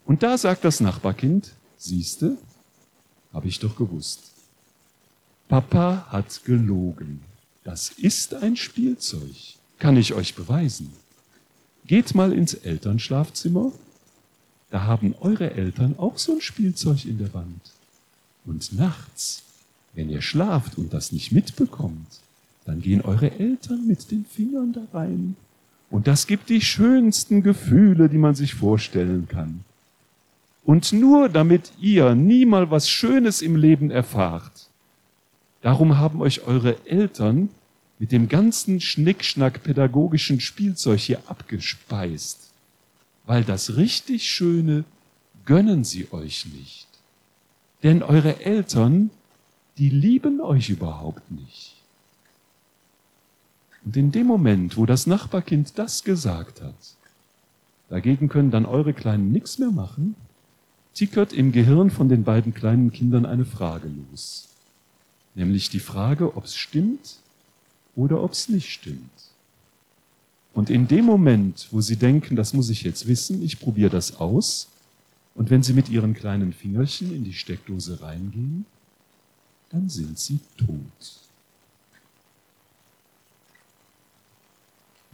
Und 0.04 0.22
da 0.22 0.38
sagt 0.38 0.64
das 0.64 0.80
Nachbarkind, 0.80 1.52
siehste, 1.76 2.38
habe 3.32 3.48
ich 3.48 3.58
doch 3.58 3.76
gewusst. 3.76 4.32
Papa 5.48 6.06
hat 6.08 6.44
gelogen. 6.44 7.22
Das 7.64 7.90
ist 7.90 8.34
ein 8.34 8.56
Spielzeug. 8.56 9.56
Kann 9.78 9.96
ich 9.96 10.14
euch 10.14 10.34
beweisen. 10.34 10.92
Geht 11.86 12.14
mal 12.14 12.32
ins 12.32 12.54
Elternschlafzimmer. 12.54 13.72
Da 14.70 14.82
haben 14.82 15.14
eure 15.20 15.52
Eltern 15.52 15.94
auch 15.98 16.18
so 16.18 16.34
ein 16.34 16.40
Spielzeug 16.40 17.04
in 17.04 17.18
der 17.18 17.32
Wand. 17.34 17.72
Und 18.44 18.72
nachts 18.72 19.42
wenn 19.96 20.10
ihr 20.10 20.22
schlaft 20.22 20.78
und 20.78 20.92
das 20.92 21.10
nicht 21.10 21.32
mitbekommt, 21.32 22.20
dann 22.66 22.82
gehen 22.82 23.00
eure 23.00 23.32
Eltern 23.32 23.86
mit 23.86 24.10
den 24.10 24.26
Fingern 24.26 24.72
da 24.72 24.82
rein. 24.92 25.36
Und 25.90 26.06
das 26.06 26.26
gibt 26.26 26.50
die 26.50 26.60
schönsten 26.60 27.42
Gefühle, 27.42 28.08
die 28.08 28.18
man 28.18 28.34
sich 28.34 28.54
vorstellen 28.54 29.26
kann. 29.26 29.64
Und 30.64 30.92
nur 30.92 31.28
damit 31.28 31.72
ihr 31.80 32.14
nie 32.14 32.44
mal 32.44 32.70
was 32.70 32.90
Schönes 32.90 33.40
im 33.40 33.56
Leben 33.56 33.90
erfahrt, 33.90 34.68
darum 35.62 35.96
haben 35.96 36.20
euch 36.20 36.42
eure 36.42 36.76
Eltern 36.86 37.48
mit 37.98 38.12
dem 38.12 38.28
ganzen 38.28 38.80
Schnickschnack 38.80 39.62
pädagogischen 39.62 40.40
Spielzeug 40.40 41.00
hier 41.00 41.22
abgespeist. 41.26 42.50
Weil 43.24 43.44
das 43.44 43.76
richtig 43.76 44.30
Schöne 44.30 44.84
gönnen 45.44 45.84
sie 45.84 46.12
euch 46.12 46.46
nicht. 46.46 46.86
Denn 47.82 48.02
eure 48.02 48.40
Eltern 48.44 49.10
die 49.78 49.90
lieben 49.90 50.40
euch 50.40 50.70
überhaupt 50.70 51.30
nicht. 51.30 51.74
Und 53.84 53.96
in 53.96 54.10
dem 54.10 54.26
Moment, 54.26 54.76
wo 54.76 54.86
das 54.86 55.06
Nachbarkind 55.06 55.78
das 55.78 56.02
gesagt 56.02 56.62
hat, 56.62 56.74
dagegen 57.88 58.28
können 58.28 58.50
dann 58.50 58.66
eure 58.66 58.94
Kleinen 58.94 59.30
nichts 59.30 59.58
mehr 59.58 59.70
machen, 59.70 60.16
tickert 60.94 61.32
im 61.32 61.52
Gehirn 61.52 61.90
von 61.90 62.08
den 62.08 62.24
beiden 62.24 62.54
kleinen 62.54 62.90
Kindern 62.90 63.26
eine 63.26 63.44
Frage 63.44 63.88
los. 63.88 64.48
Nämlich 65.34 65.68
die 65.68 65.80
Frage, 65.80 66.36
ob 66.36 66.44
es 66.44 66.56
stimmt 66.56 67.18
oder 67.96 68.22
ob 68.22 68.32
es 68.32 68.48
nicht 68.48 68.70
stimmt. 68.70 69.10
Und 70.54 70.70
in 70.70 70.86
dem 70.86 71.04
Moment, 71.04 71.68
wo 71.70 71.80
sie 71.80 71.96
denken, 71.96 72.36
das 72.36 72.52
muss 72.52 72.70
ich 72.70 72.82
jetzt 72.82 73.06
wissen, 73.06 73.42
ich 73.42 73.58
probiere 73.58 73.90
das 73.90 74.16
aus, 74.16 74.68
und 75.34 75.50
wenn 75.50 75.62
sie 75.62 75.74
mit 75.74 75.90
ihren 75.90 76.14
kleinen 76.14 76.52
Fingerchen 76.52 77.14
in 77.14 77.24
die 77.24 77.34
Steckdose 77.34 78.00
reingehen, 78.00 78.64
dann 79.70 79.90
sind 79.90 80.18
sie 80.18 80.40
tot. 80.56 81.20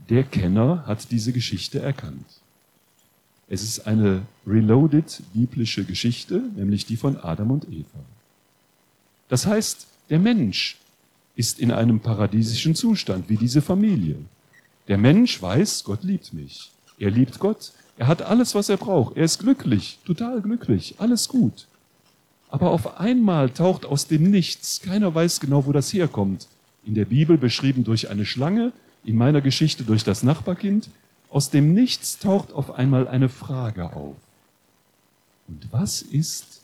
Der 0.09 0.23
Kenner 0.23 0.85
hat 0.85 1.11
diese 1.11 1.33
Geschichte 1.33 1.79
erkannt. 1.79 2.25
Es 3.49 3.63
ist 3.63 3.85
eine 3.85 4.25
reloaded 4.47 5.21
biblische 5.33 5.83
Geschichte, 5.83 6.41
nämlich 6.55 6.85
die 6.85 6.97
von 6.97 7.17
Adam 7.17 7.51
und 7.51 7.67
Eva. 7.69 7.99
Das 9.27 9.45
heißt, 9.45 9.87
der 10.09 10.19
Mensch 10.19 10.77
ist 11.35 11.59
in 11.59 11.71
einem 11.71 11.99
paradiesischen 11.99 12.75
Zustand, 12.75 13.29
wie 13.29 13.37
diese 13.37 13.61
Familie. 13.61 14.17
Der 14.87 14.97
Mensch 14.97 15.41
weiß, 15.41 15.83
Gott 15.83 16.03
liebt 16.03 16.33
mich. 16.33 16.71
Er 16.99 17.11
liebt 17.11 17.39
Gott. 17.39 17.71
Er 17.97 18.07
hat 18.07 18.21
alles, 18.21 18.55
was 18.55 18.69
er 18.69 18.77
braucht. 18.77 19.17
Er 19.17 19.25
ist 19.25 19.39
glücklich, 19.39 19.99
total 20.05 20.41
glücklich, 20.41 20.95
alles 20.97 21.27
gut. 21.27 21.67
Aber 22.49 22.71
auf 22.71 22.99
einmal 22.99 23.49
taucht 23.49 23.85
aus 23.85 24.07
dem 24.07 24.29
Nichts, 24.29 24.81
keiner 24.81 25.13
weiß 25.13 25.39
genau, 25.39 25.65
wo 25.65 25.71
das 25.71 25.91
herkommt, 25.91 26.47
in 26.85 26.93
der 26.93 27.05
Bibel 27.05 27.37
beschrieben 27.37 27.83
durch 27.83 28.09
eine 28.09 28.25
Schlange, 28.25 28.71
in 29.03 29.15
meiner 29.15 29.41
Geschichte 29.41 29.83
durch 29.83 30.03
das 30.03 30.23
Nachbarkind, 30.23 30.89
aus 31.29 31.49
dem 31.49 31.73
Nichts 31.73 32.19
taucht 32.19 32.51
auf 32.51 32.71
einmal 32.71 33.07
eine 33.07 33.29
Frage 33.29 33.91
auf. 33.93 34.15
Und 35.47 35.67
was 35.71 36.01
ist, 36.01 36.61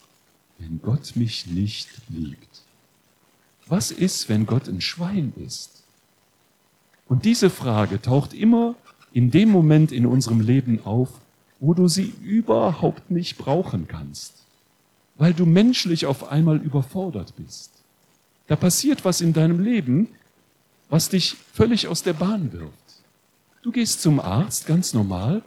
wenn 0.60 0.80
Gott 0.82 1.16
mich 1.16 1.48
nicht 1.48 1.90
liebt? 2.10 2.62
Was 3.70 3.92
ist, 3.92 4.30
wenn 4.30 4.48
Gott 4.48 4.68
ein 4.68 4.82
Schwein 4.82 5.32
ist? 5.38 5.84
Und 7.08 7.24
diese 7.26 7.52
Frage 7.52 8.02
taucht 8.02 8.34
immer 8.34 8.76
in 9.14 9.30
dem 9.30 9.50
Moment 9.50 9.92
in 9.92 10.08
unserem 10.08 10.42
Leben 10.42 10.84
auf, 10.86 11.10
wo 11.60 11.76
du 11.76 11.88
sie 11.88 12.14
überhaupt 12.24 13.12
nicht 13.12 13.38
brauchen 13.38 13.88
kannst, 13.88 14.46
weil 15.18 15.34
du 15.34 15.46
menschlich 15.46 16.08
auf 16.08 16.32
einmal 16.32 16.58
überfordert 16.58 17.36
bist. 17.36 17.72
Da 18.48 18.56
passiert 18.56 19.06
was 19.06 19.22
in 19.22 19.34
deinem 19.34 19.60
Leben, 19.60 20.08
was 20.90 21.10
dich 21.10 21.36
völlig 21.54 21.88
aus 21.88 22.02
der 22.02 22.14
Bahn 22.14 22.52
wirft. 22.52 22.74
Du 23.62 23.72
gehst 23.72 24.02
zum 24.02 24.20
Arzt, 24.20 24.66
ganz 24.66 24.96
normal, 24.96 25.44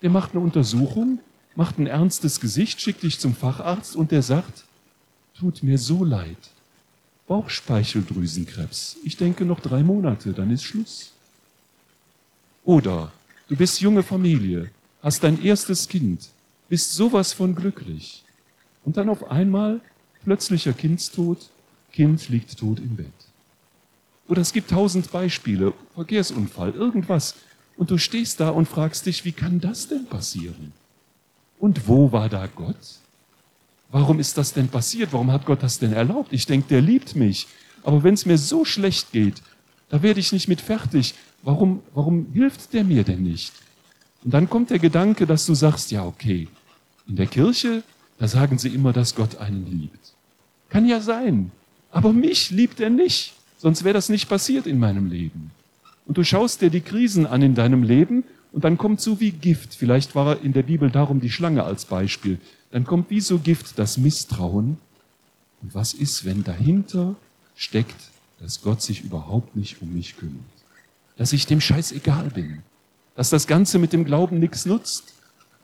der 0.00 0.08
macht 0.08 0.32
eine 0.32 0.40
Untersuchung, 0.40 1.18
macht 1.54 1.78
ein 1.78 1.86
ernstes 1.86 2.40
Gesicht, 2.40 2.80
schickt 2.80 3.02
dich 3.02 3.18
zum 3.18 3.34
Facharzt 3.34 3.94
und 3.94 4.10
der 4.10 4.22
sagt, 4.22 4.64
tut 5.34 5.62
mir 5.62 5.76
so 5.76 6.04
leid. 6.04 6.38
Bauchspeicheldrüsenkrebs. 7.28 8.96
Ich 9.04 9.16
denke 9.16 9.44
noch 9.44 9.60
drei 9.60 9.82
Monate, 9.82 10.32
dann 10.32 10.50
ist 10.50 10.64
Schluss. 10.64 11.12
Oder 12.64 13.12
du 13.48 13.56
bist 13.56 13.80
junge 13.80 14.02
Familie, 14.02 14.70
hast 15.02 15.22
dein 15.22 15.42
erstes 15.42 15.88
Kind, 15.88 16.30
bist 16.68 16.92
sowas 16.92 17.32
von 17.32 17.54
glücklich. 17.54 18.24
Und 18.84 18.96
dann 18.96 19.08
auf 19.08 19.30
einmal 19.30 19.80
plötzlicher 20.24 20.72
Kindstod, 20.72 21.50
Kind 21.92 22.28
liegt 22.28 22.58
tot 22.58 22.80
im 22.80 22.96
Bett. 22.96 23.06
Oder 24.28 24.42
es 24.42 24.52
gibt 24.52 24.70
tausend 24.70 25.10
Beispiele, 25.10 25.72
Verkehrsunfall, 25.94 26.72
irgendwas. 26.72 27.34
Und 27.76 27.90
du 27.90 27.98
stehst 27.98 28.40
da 28.40 28.50
und 28.50 28.66
fragst 28.66 29.06
dich, 29.06 29.24
wie 29.24 29.32
kann 29.32 29.60
das 29.60 29.88
denn 29.88 30.06
passieren? 30.06 30.72
Und 31.58 31.88
wo 31.88 32.12
war 32.12 32.28
da 32.28 32.46
Gott? 32.46 32.98
Warum 33.90 34.20
ist 34.20 34.36
das 34.36 34.52
denn 34.52 34.68
passiert? 34.68 35.12
Warum 35.12 35.32
hat 35.32 35.46
Gott 35.46 35.62
das 35.62 35.78
denn 35.78 35.92
erlaubt? 35.92 36.32
Ich 36.32 36.46
denke, 36.46 36.68
der 36.68 36.82
liebt 36.82 37.16
mich. 37.16 37.46
Aber 37.82 38.02
wenn 38.02 38.14
es 38.14 38.26
mir 38.26 38.36
so 38.36 38.64
schlecht 38.64 39.12
geht, 39.12 39.42
da 39.88 40.02
werde 40.02 40.20
ich 40.20 40.32
nicht 40.32 40.48
mit 40.48 40.60
fertig. 40.60 41.14
Warum, 41.42 41.82
warum 41.94 42.26
hilft 42.32 42.74
der 42.74 42.84
mir 42.84 43.04
denn 43.04 43.22
nicht? 43.22 43.52
Und 44.24 44.34
dann 44.34 44.50
kommt 44.50 44.70
der 44.70 44.78
Gedanke, 44.78 45.26
dass 45.26 45.46
du 45.46 45.54
sagst, 45.54 45.90
ja, 45.90 46.04
okay, 46.04 46.48
in 47.06 47.16
der 47.16 47.26
Kirche, 47.26 47.82
da 48.18 48.28
sagen 48.28 48.58
sie 48.58 48.68
immer, 48.68 48.92
dass 48.92 49.14
Gott 49.14 49.36
einen 49.36 49.66
liebt. 49.66 50.14
Kann 50.68 50.86
ja 50.86 51.00
sein. 51.00 51.50
Aber 51.90 52.12
mich 52.12 52.50
liebt 52.50 52.80
er 52.80 52.90
nicht. 52.90 53.34
Sonst 53.56 53.84
wäre 53.84 53.94
das 53.94 54.08
nicht 54.10 54.28
passiert 54.28 54.66
in 54.66 54.78
meinem 54.78 55.08
Leben. 55.08 55.50
Und 56.06 56.18
du 56.18 56.24
schaust 56.24 56.60
dir 56.60 56.70
die 56.70 56.80
Krisen 56.80 57.26
an 57.26 57.40
in 57.42 57.54
deinem 57.54 57.82
Leben 57.82 58.24
und 58.52 58.64
dann 58.64 58.76
kommt 58.76 59.00
so 59.00 59.20
wie 59.20 59.30
Gift. 59.30 59.74
Vielleicht 59.74 60.14
war 60.14 60.42
in 60.42 60.52
der 60.52 60.62
Bibel 60.62 60.90
darum 60.90 61.20
die 61.20 61.30
Schlange 61.30 61.64
als 61.64 61.86
Beispiel 61.86 62.38
dann 62.70 62.84
kommt 62.84 63.10
wie 63.10 63.20
so 63.20 63.38
Gift 63.38 63.78
das 63.78 63.98
Misstrauen. 63.98 64.78
Und 65.62 65.74
was 65.74 65.94
ist, 65.94 66.24
wenn 66.24 66.44
dahinter 66.44 67.16
steckt, 67.56 68.10
dass 68.40 68.62
Gott 68.62 68.82
sich 68.82 69.02
überhaupt 69.02 69.56
nicht 69.56 69.82
um 69.82 69.92
mich 69.92 70.16
kümmert? 70.16 70.44
Dass 71.16 71.32
ich 71.32 71.46
dem 71.46 71.60
Scheiß 71.60 71.92
egal 71.92 72.30
bin? 72.30 72.62
Dass 73.16 73.30
das 73.30 73.46
Ganze 73.46 73.78
mit 73.78 73.92
dem 73.92 74.04
Glauben 74.04 74.38
nichts 74.38 74.66
nutzt? 74.66 75.14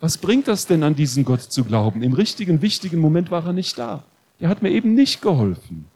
Was 0.01 0.19
bringt 0.19 0.49
das 0.49 0.67
denn 0.67 0.83
an 0.83 0.97
diesen 0.97 1.25
Gott 1.25 1.43
zu 1.43 1.65
glauben? 1.65 2.03
Im 2.03 2.13
richtigen, 2.13 2.63
wichtigen 2.63 2.99
Moment 2.99 3.31
war 3.31 3.47
er 3.47 3.53
nicht 3.53 3.79
da. 3.79 4.05
Er 4.41 4.49
hat 4.49 4.63
mir 4.63 4.71
eben 4.71 4.95
nicht 4.95 5.23
geholfen. 5.23 5.87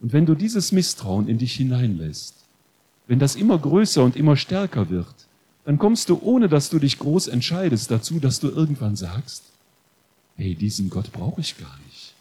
Und 0.00 0.12
wenn 0.12 0.26
du 0.26 0.34
dieses 0.34 0.72
Misstrauen 0.72 1.26
in 1.28 1.38
dich 1.38 1.54
hineinlässt, 1.54 2.34
wenn 3.06 3.18
das 3.18 3.36
immer 3.36 3.58
größer 3.58 4.04
und 4.04 4.16
immer 4.16 4.36
stärker 4.36 4.90
wird, 4.90 5.14
dann 5.64 5.78
kommst 5.78 6.10
du, 6.10 6.20
ohne 6.22 6.48
dass 6.48 6.70
du 6.70 6.78
dich 6.78 6.98
groß 6.98 7.28
entscheidest, 7.28 7.90
dazu, 7.90 8.20
dass 8.20 8.38
du 8.38 8.48
irgendwann 8.48 8.94
sagst, 8.94 9.44
hey, 10.36 10.54
diesen 10.54 10.90
Gott 10.90 11.12
brauche 11.12 11.40
ich 11.40 11.58
gar 11.58 11.78
nicht. 11.86 12.14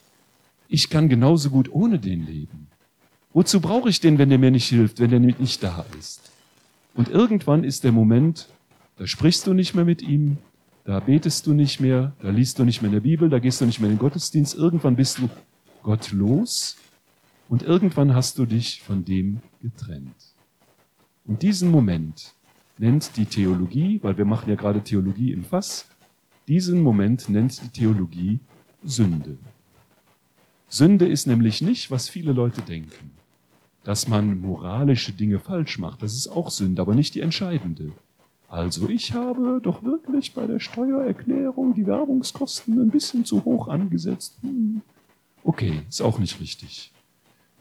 Ich 0.68 0.90
kann 0.90 1.10
genauso 1.10 1.50
gut 1.50 1.72
ohne 1.72 2.00
den 2.00 2.26
leben. 2.26 2.68
Wozu 3.34 3.60
brauche 3.60 3.90
ich 3.90 4.00
den, 4.00 4.18
wenn 4.18 4.30
der 4.30 4.40
mir 4.40 4.52
nicht 4.52 4.70
hilft, 4.70 5.00
wenn 5.00 5.12
der 5.12 5.20
nicht 5.20 5.62
da 5.62 5.86
ist? 6.00 6.32
Und 6.94 7.10
irgendwann 7.10 7.64
ist 7.64 7.84
der 7.84 7.92
Moment, 7.92 8.48
da 8.98 9.06
sprichst 9.06 9.46
du 9.46 9.54
nicht 9.54 9.76
mehr 9.76 9.86
mit 9.86 10.02
ihm, 10.02 10.38
da 10.86 11.00
betest 11.00 11.46
du 11.46 11.54
nicht 11.54 11.80
mehr, 11.80 12.14
da 12.22 12.30
liest 12.30 12.60
du 12.60 12.64
nicht 12.64 12.82
mehr 12.82 12.90
in 12.90 12.94
der 12.94 13.02
Bibel, 13.02 13.30
da 13.30 13.40
gehst 13.40 13.60
du 13.60 13.66
nicht 13.66 13.80
mehr 13.80 13.90
in 13.90 13.98
den 13.98 14.00
Gottesdienst, 14.00 14.56
irgendwann 14.56 14.96
bist 14.96 15.18
du 15.18 15.30
gottlos 15.84 16.78
und 17.50 17.64
irgendwann 17.64 18.16
hast 18.16 18.38
du 18.38 18.46
dich 18.46 18.82
von 18.82 19.04
dem 19.04 19.42
getrennt. 19.62 20.16
Und 21.26 21.42
diesen 21.42 21.72
Moment 21.72 22.34
nennt 22.78 23.18
die 23.18 23.26
Theologie, 23.26 24.00
weil 24.02 24.18
wir 24.18 24.26
machen 24.26 24.50
ja 24.50 24.56
gerade 24.56 24.82
Theologie 24.82 25.34
im 25.34 25.44
Fass, 25.44 25.88
diesen 26.48 26.82
Moment 26.82 27.30
nennt 27.30 27.62
die 27.62 27.70
Theologie 27.70 28.40
Sünde. 28.84 29.38
Sünde 30.70 31.08
ist 31.08 31.26
nämlich 31.26 31.62
nicht, 31.62 31.90
was 31.92 32.10
viele 32.10 32.34
Leute 32.34 32.62
denken, 32.62 33.12
dass 33.84 34.08
man 34.08 34.42
moralische 34.42 35.14
Dinge 35.14 35.40
falsch 35.40 35.80
macht. 35.80 36.02
Das 36.02 36.14
ist 36.14 36.28
auch 36.28 36.50
Sünde, 36.50 36.82
aber 36.82 36.96
nicht 36.96 37.16
die 37.16 37.22
entscheidende. 37.22 37.92
Also 38.48 38.90
ich 38.90 39.14
habe 39.14 39.60
doch 39.62 39.84
wirklich 39.84 40.34
bei 40.34 40.46
der 40.48 40.60
Steuererklärung 40.60 41.74
die 41.74 41.88
Werbungskosten 41.88 42.80
ein 42.80 42.90
bisschen 42.90 43.26
zu 43.26 43.44
hoch 43.44 43.68
angesetzt. 43.68 44.38
Hm. 44.42 44.82
Okay, 45.44 45.82
ist 45.90 46.02
auch 46.02 46.20
nicht 46.20 46.40
richtig. 46.40 46.92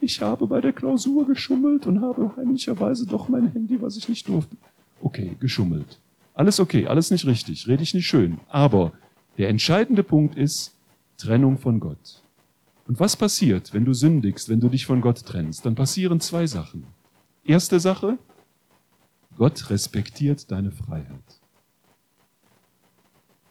Ich 0.00 0.20
habe 0.20 0.46
bei 0.46 0.60
der 0.60 0.72
Klausur 0.72 1.26
geschummelt 1.26 1.86
und 1.86 2.02
habe 2.02 2.32
heimlicherweise 2.36 3.06
doch 3.06 3.28
mein 3.28 3.50
Handy, 3.52 3.80
was 3.80 3.96
ich 3.96 4.08
nicht 4.08 4.28
durfte. 4.28 4.56
Okay, 5.00 5.36
geschummelt. 5.40 5.98
Alles 6.34 6.58
okay, 6.60 6.86
alles 6.86 7.10
nicht 7.10 7.26
richtig, 7.26 7.68
rede 7.68 7.82
ich 7.82 7.94
nicht 7.94 8.06
schön. 8.06 8.40
Aber 8.48 8.92
der 9.38 9.48
entscheidende 9.48 10.02
Punkt 10.02 10.36
ist 10.36 10.76
Trennung 11.16 11.58
von 11.58 11.80
Gott. 11.80 12.22
Und 12.86 13.00
was 13.00 13.16
passiert, 13.16 13.72
wenn 13.72 13.84
du 13.84 13.94
sündigst, 13.94 14.48
wenn 14.48 14.60
du 14.60 14.68
dich 14.68 14.84
von 14.84 15.00
Gott 15.00 15.24
trennst? 15.24 15.64
Dann 15.64 15.74
passieren 15.74 16.20
zwei 16.20 16.46
Sachen. 16.46 16.86
Erste 17.44 17.80
Sache, 17.80 18.18
Gott 19.36 19.70
respektiert 19.70 20.50
deine 20.50 20.70
Freiheit. 20.70 21.40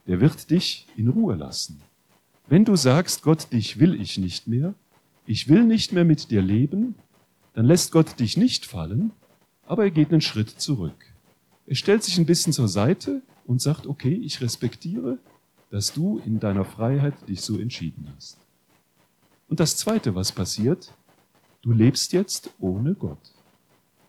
Er 0.06 0.19
wird 0.19 0.50
dich 0.50 0.88
in 0.98 1.08
Ruhe 1.08 1.36
lassen. 1.36 1.82
Wenn 2.48 2.65
du 2.65 2.76
sagst, 2.76 3.24
Gott, 3.24 3.52
dich 3.54 3.80
will 3.80 4.00
ich 4.00 4.17
nicht 4.17 4.48
mehr, 4.48 4.74
ich 5.26 5.48
will 5.48 5.63
nicht 5.63 5.93
mehr 5.93 6.04
mit 6.04 6.30
dir 6.30 6.41
leben, 6.41 6.96
dann 7.54 7.65
lässt 7.65 7.91
Gott 7.91 8.19
dich 8.19 8.36
nicht 8.36 8.65
fallen, 8.65 9.12
aber 9.65 9.86
er 9.86 9.91
geht 9.91 10.12
einen 10.12 10.22
Schritt 10.22 10.50
zurück. 10.50 11.12
Er 11.65 11.76
stellt 11.76 12.04
sich 12.04 12.17
ein 12.17 12.26
bisschen 12.26 12.54
zur 12.54 12.67
Seite 12.67 13.21
und 13.45 13.62
sagt, 13.62 13.88
okay, 13.88 14.13
ich 14.13 14.41
respektiere, 14.41 15.17
dass 15.69 15.93
du 15.93 16.19
in 16.26 16.39
deiner 16.39 16.65
Freiheit 16.65 17.13
dich 17.28 17.41
so 17.41 17.58
entschieden 17.58 18.12
hast. 18.15 18.38
Und 19.47 19.60
das 19.60 19.78
Zweite, 19.78 20.15
was 20.15 20.32
passiert, 20.32 20.93
du 21.62 21.71
lebst 21.71 22.13
jetzt 22.13 22.52
ohne 22.60 22.95
Gott, 22.95 23.34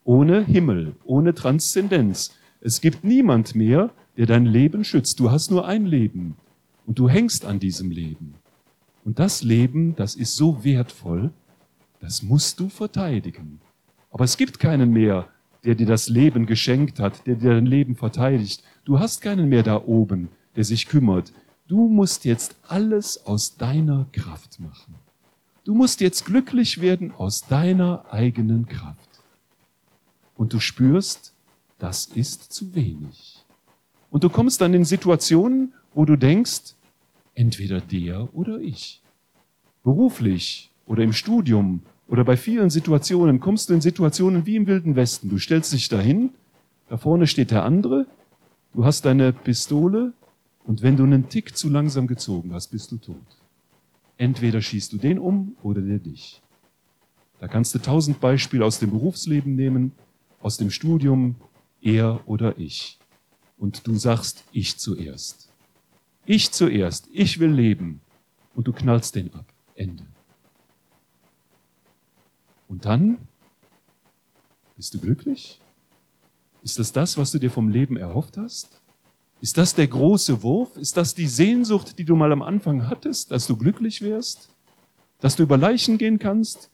ohne 0.04 0.44
Himmel, 0.44 0.96
ohne 1.04 1.34
Transzendenz. 1.34 2.34
Es 2.60 2.80
gibt 2.80 3.04
niemand 3.04 3.54
mehr, 3.54 3.90
der 4.16 4.26
dein 4.26 4.46
Leben 4.46 4.84
schützt. 4.84 5.20
Du 5.20 5.30
hast 5.30 5.50
nur 5.50 5.66
ein 5.66 5.86
Leben 5.86 6.36
und 6.86 6.98
du 6.98 7.08
hängst 7.08 7.44
an 7.44 7.60
diesem 7.60 7.90
Leben. 7.90 8.34
Und 9.04 9.18
das 9.18 9.42
Leben, 9.42 9.96
das 9.96 10.14
ist 10.14 10.36
so 10.36 10.64
wertvoll, 10.64 11.32
das 12.00 12.22
musst 12.22 12.60
du 12.60 12.68
verteidigen. 12.68 13.60
Aber 14.10 14.24
es 14.24 14.36
gibt 14.36 14.58
keinen 14.58 14.90
mehr, 14.90 15.28
der 15.64 15.74
dir 15.74 15.86
das 15.86 16.08
Leben 16.08 16.46
geschenkt 16.46 17.00
hat, 17.00 17.26
der 17.26 17.36
dir 17.36 17.54
dein 17.54 17.66
Leben 17.66 17.96
verteidigt. 17.96 18.62
Du 18.84 18.98
hast 18.98 19.20
keinen 19.20 19.48
mehr 19.48 19.62
da 19.62 19.82
oben, 19.82 20.28
der 20.56 20.64
sich 20.64 20.86
kümmert. 20.86 21.32
Du 21.66 21.88
musst 21.88 22.24
jetzt 22.24 22.56
alles 22.68 23.26
aus 23.26 23.56
deiner 23.56 24.06
Kraft 24.12 24.60
machen. 24.60 24.96
Du 25.64 25.74
musst 25.74 26.02
jetzt 26.02 26.26
glücklich 26.26 26.80
werden 26.82 27.12
aus 27.12 27.46
deiner 27.46 28.04
eigenen 28.10 28.66
Kraft. 28.66 29.08
Und 30.36 30.52
du 30.52 30.60
spürst, 30.60 31.32
das 31.78 32.06
ist 32.06 32.52
zu 32.52 32.74
wenig. 32.74 33.44
Und 34.10 34.24
du 34.24 34.28
kommst 34.28 34.60
dann 34.60 34.74
in 34.74 34.84
Situationen, 34.84 35.72
wo 35.94 36.04
du 36.04 36.16
denkst, 36.16 36.74
entweder 37.34 37.80
der 37.80 38.34
oder 38.34 38.58
ich. 38.58 39.00
Beruflich 39.82 40.70
oder 40.86 41.02
im 41.02 41.12
Studium 41.12 41.82
oder 42.08 42.24
bei 42.24 42.36
vielen 42.36 42.70
Situationen 42.70 43.40
kommst 43.40 43.70
du 43.70 43.74
in 43.74 43.80
Situationen 43.80 44.46
wie 44.46 44.56
im 44.56 44.66
Wilden 44.66 44.96
Westen. 44.96 45.30
Du 45.30 45.38
stellst 45.38 45.72
dich 45.72 45.88
dahin, 45.88 46.30
da 46.88 46.96
vorne 46.96 47.26
steht 47.26 47.50
der 47.50 47.64
andere, 47.64 48.06
du 48.74 48.84
hast 48.84 49.04
deine 49.04 49.32
Pistole 49.32 50.12
und 50.64 50.82
wenn 50.82 50.96
du 50.96 51.04
einen 51.04 51.28
Tick 51.28 51.56
zu 51.56 51.68
langsam 51.68 52.06
gezogen 52.06 52.52
hast, 52.52 52.68
bist 52.68 52.92
du 52.92 52.96
tot. 52.96 53.16
Entweder 54.16 54.60
schießt 54.60 54.92
du 54.92 54.98
den 54.98 55.18
um 55.18 55.56
oder 55.62 55.80
der 55.80 55.98
dich. 55.98 56.40
Da 57.40 57.48
kannst 57.48 57.74
du 57.74 57.78
tausend 57.78 58.20
Beispiele 58.20 58.64
aus 58.64 58.78
dem 58.78 58.90
Berufsleben 58.90 59.54
nehmen, 59.56 59.92
aus 60.40 60.56
dem 60.56 60.70
Studium, 60.70 61.36
er 61.82 62.20
oder 62.26 62.58
ich. 62.58 62.98
Und 63.58 63.86
du 63.86 63.94
sagst, 63.96 64.44
ich 64.52 64.78
zuerst. 64.78 65.50
Ich 66.26 66.52
zuerst, 66.52 67.08
ich 67.12 67.38
will 67.40 67.50
leben. 67.50 68.00
Und 68.54 68.68
du 68.68 68.72
knallst 68.72 69.14
den 69.16 69.32
ab. 69.34 69.44
Ende. 69.74 70.04
Und 72.74 72.84
dann 72.86 73.18
bist 74.74 74.92
du 74.94 74.98
glücklich? 74.98 75.60
Ist 76.64 76.80
das 76.80 76.90
das, 76.90 77.16
was 77.16 77.30
du 77.30 77.38
dir 77.38 77.52
vom 77.52 77.68
Leben 77.68 77.96
erhofft 77.96 78.36
hast? 78.36 78.80
Ist 79.40 79.58
das 79.58 79.76
der 79.76 79.86
große 79.86 80.42
Wurf? 80.42 80.76
Ist 80.76 80.96
das 80.96 81.14
die 81.14 81.28
Sehnsucht, 81.28 82.00
die 82.00 82.04
du 82.04 82.16
mal 82.16 82.32
am 82.32 82.42
Anfang 82.42 82.88
hattest, 82.88 83.30
dass 83.30 83.46
du 83.46 83.56
glücklich 83.56 84.02
wirst? 84.02 84.48
Dass 85.20 85.36
du 85.36 85.44
über 85.44 85.56
Leichen 85.56 85.98
gehen 85.98 86.18
kannst? 86.18 86.68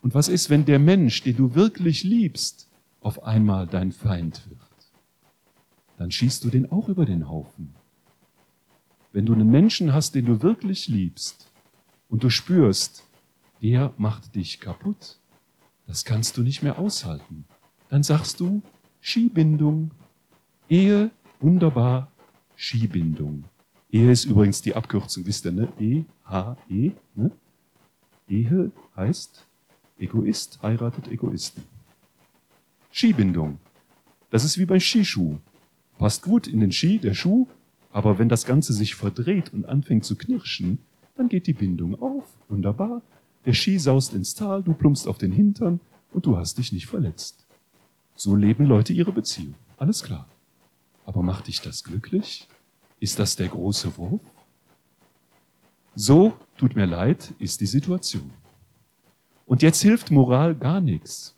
Und 0.00 0.14
was 0.14 0.28
ist, 0.28 0.48
wenn 0.48 0.64
der 0.64 0.78
Mensch, 0.78 1.22
den 1.22 1.36
du 1.36 1.54
wirklich 1.54 2.02
liebst, 2.02 2.70
auf 3.02 3.22
einmal 3.22 3.66
dein 3.66 3.92
Feind 3.92 4.48
wird? 4.48 4.58
Dann 5.98 6.10
schießt 6.10 6.42
du 6.44 6.48
den 6.48 6.72
auch 6.72 6.88
über 6.88 7.04
den 7.04 7.28
Haufen. 7.28 7.74
Wenn 9.12 9.26
du 9.26 9.34
einen 9.34 9.50
Menschen 9.50 9.92
hast, 9.92 10.14
den 10.14 10.24
du 10.24 10.40
wirklich 10.40 10.88
liebst 10.88 11.52
und 12.08 12.24
du 12.24 12.30
spürst, 12.30 13.04
der 13.62 13.92
macht 13.96 14.34
dich 14.34 14.60
kaputt, 14.60 15.18
das 15.86 16.04
kannst 16.04 16.36
du 16.36 16.42
nicht 16.42 16.62
mehr 16.62 16.78
aushalten, 16.78 17.44
dann 17.88 18.02
sagst 18.02 18.40
du 18.40 18.62
Skibindung. 19.00 19.90
Ehe, 20.68 21.10
wunderbar, 21.40 22.10
Skibindung. 22.56 23.44
Ehe 23.90 24.10
ist 24.10 24.24
übrigens 24.24 24.62
die 24.62 24.76
Abkürzung, 24.76 25.26
wisst 25.26 25.44
ihr, 25.46 25.52
ne? 25.52 25.72
E-H-E. 25.78 26.92
Ne? 27.14 27.30
Ehe 28.28 28.70
heißt, 28.96 29.46
Egoist 29.98 30.62
heiratet 30.62 31.08
Egoisten. 31.08 31.64
Skibindung. 32.92 33.58
Das 34.30 34.44
ist 34.44 34.58
wie 34.58 34.66
bei 34.66 34.78
Skischuh. 34.78 35.38
Passt 35.98 36.22
gut 36.22 36.46
in 36.46 36.60
den 36.60 36.72
Ski, 36.72 36.98
der 36.98 37.14
Schuh, 37.14 37.46
aber 37.92 38.18
wenn 38.18 38.28
das 38.28 38.46
Ganze 38.46 38.72
sich 38.72 38.94
verdreht 38.94 39.52
und 39.52 39.66
anfängt 39.66 40.04
zu 40.04 40.16
knirschen, 40.16 40.78
dann 41.16 41.28
geht 41.28 41.46
die 41.46 41.52
Bindung 41.52 42.00
auf. 42.00 42.24
Wunderbar. 42.48 43.02
Der 43.46 43.54
Ski 43.54 43.78
saust 43.78 44.12
ins 44.14 44.34
Tal, 44.34 44.62
du 44.62 44.74
plumpst 44.74 45.08
auf 45.08 45.18
den 45.18 45.32
Hintern 45.32 45.80
und 46.12 46.26
du 46.26 46.36
hast 46.36 46.58
dich 46.58 46.72
nicht 46.72 46.86
verletzt. 46.86 47.46
So 48.14 48.36
leben 48.36 48.66
Leute 48.66 48.92
ihre 48.92 49.12
Beziehung. 49.12 49.54
Alles 49.78 50.02
klar. 50.02 50.28
Aber 51.06 51.22
macht 51.22 51.46
dich 51.46 51.60
das 51.60 51.84
glücklich? 51.84 52.48
Ist 53.00 53.18
das 53.18 53.36
der 53.36 53.48
große 53.48 53.96
Wurf? 53.96 54.20
So, 55.94 56.34
tut 56.58 56.76
mir 56.76 56.86
leid, 56.86 57.32
ist 57.38 57.60
die 57.62 57.66
Situation. 57.66 58.30
Und 59.46 59.62
jetzt 59.62 59.80
hilft 59.80 60.10
Moral 60.10 60.54
gar 60.54 60.80
nichts. 60.80 61.34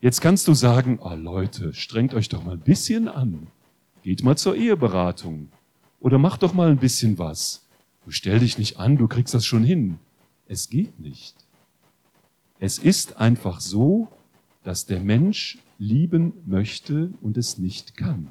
Jetzt 0.00 0.20
kannst 0.20 0.48
du 0.48 0.54
sagen, 0.54 0.98
oh 1.02 1.14
Leute, 1.14 1.74
strengt 1.74 2.14
euch 2.14 2.28
doch 2.28 2.44
mal 2.44 2.52
ein 2.54 2.60
bisschen 2.60 3.08
an. 3.08 3.48
Geht 4.02 4.22
mal 4.22 4.36
zur 4.36 4.56
Eheberatung. 4.56 5.48
Oder 6.00 6.18
mach 6.18 6.38
doch 6.38 6.54
mal 6.54 6.70
ein 6.70 6.78
bisschen 6.78 7.18
was. 7.18 7.66
Du 8.04 8.10
stell 8.10 8.38
dich 8.38 8.58
nicht 8.58 8.78
an, 8.78 8.96
du 8.96 9.06
kriegst 9.06 9.34
das 9.34 9.44
schon 9.44 9.62
hin. 9.62 9.98
Es 10.52 10.68
geht 10.68 11.00
nicht. 11.00 11.34
Es 12.60 12.76
ist 12.76 13.16
einfach 13.16 13.58
so, 13.58 14.08
dass 14.64 14.84
der 14.84 15.00
Mensch 15.00 15.56
lieben 15.78 16.34
möchte 16.44 17.10
und 17.22 17.38
es 17.38 17.56
nicht 17.56 17.96
kann. 17.96 18.30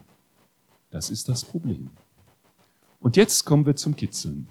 Das 0.91 1.09
ist 1.09 1.29
das 1.29 1.43
Problem. 1.43 1.89
Und 2.99 3.17
jetzt 3.17 3.43
kommen 3.43 3.65
wir 3.65 3.75
zum 3.75 3.95
Kitzeln. 3.95 4.47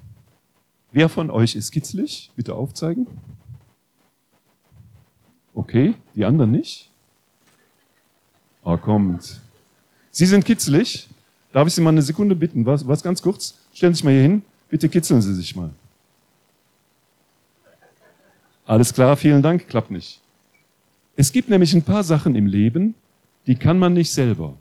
Wer 0.90 1.08
von 1.08 1.30
euch 1.30 1.54
ist 1.54 1.70
kitzlig? 1.70 2.32
Bitte 2.34 2.56
aufzeigen. 2.56 3.06
Okay, 5.54 5.94
die 6.16 6.24
anderen 6.24 6.50
nicht? 6.50 6.90
Ah, 8.64 8.78
kommt. 8.78 9.40
Sie 10.10 10.26
sind 10.26 10.44
kitzelig. 10.44 11.08
Darf 11.52 11.68
ich 11.68 11.74
Sie 11.74 11.82
mal 11.82 11.90
eine 11.90 12.02
Sekunde 12.02 12.34
bitten? 12.34 12.66
Was, 12.66 12.88
was 12.88 13.00
ganz 13.00 13.22
kurz? 13.22 13.54
Stellen 13.72 13.94
Sie 13.94 13.98
sich 13.98 14.04
mal 14.04 14.10
hier 14.12 14.22
hin. 14.22 14.42
Bitte 14.68 14.88
kitzeln 14.88 15.22
Sie 15.22 15.34
sich 15.34 15.54
mal. 15.54 15.70
Alles 18.70 18.94
klar, 18.94 19.16
vielen 19.16 19.42
Dank. 19.42 19.66
Klappt 19.66 19.90
nicht. 19.90 20.20
Es 21.16 21.32
gibt 21.32 21.48
nämlich 21.48 21.74
ein 21.74 21.82
paar 21.82 22.04
Sachen 22.04 22.36
im 22.36 22.46
Leben, 22.46 22.94
die 23.48 23.56
kann 23.56 23.80
man 23.80 23.94
nicht 23.94 24.12
selber. 24.12 24.54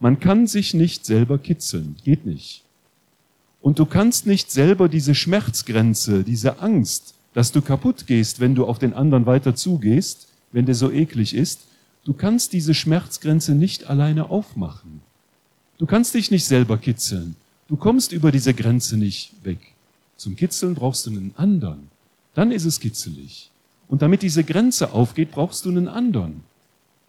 Man 0.00 0.18
kann 0.18 0.48
sich 0.48 0.74
nicht 0.74 1.06
selber 1.06 1.38
kitzeln. 1.38 1.94
Geht 2.02 2.26
nicht. 2.26 2.64
Und 3.60 3.78
du 3.78 3.86
kannst 3.86 4.26
nicht 4.26 4.50
selber 4.50 4.88
diese 4.88 5.14
Schmerzgrenze, 5.14 6.24
diese 6.24 6.58
Angst, 6.58 7.14
dass 7.32 7.52
du 7.52 7.62
kaputt 7.62 8.08
gehst, 8.08 8.40
wenn 8.40 8.56
du 8.56 8.66
auf 8.66 8.80
den 8.80 8.94
anderen 8.94 9.26
weiter 9.26 9.54
zugehst, 9.54 10.26
wenn 10.50 10.66
der 10.66 10.74
so 10.74 10.90
eklig 10.90 11.32
ist, 11.32 11.60
du 12.04 12.14
kannst 12.14 12.52
diese 12.52 12.74
Schmerzgrenze 12.74 13.54
nicht 13.54 13.88
alleine 13.88 14.28
aufmachen. 14.28 15.02
Du 15.78 15.86
kannst 15.86 16.14
dich 16.14 16.32
nicht 16.32 16.46
selber 16.46 16.78
kitzeln. 16.78 17.36
Du 17.68 17.76
kommst 17.76 18.10
über 18.10 18.32
diese 18.32 18.54
Grenze 18.54 18.96
nicht 18.96 19.34
weg. 19.44 19.60
Zum 20.16 20.34
Kitzeln 20.34 20.74
brauchst 20.74 21.06
du 21.06 21.10
einen 21.10 21.32
anderen. 21.36 21.89
Dann 22.40 22.52
ist 22.52 22.64
es 22.64 22.80
kitzelig. 22.80 23.50
Und 23.86 24.00
damit 24.00 24.22
diese 24.22 24.44
Grenze 24.44 24.94
aufgeht, 24.94 25.30
brauchst 25.30 25.66
du 25.66 25.68
einen 25.68 25.88
anderen. 25.88 26.42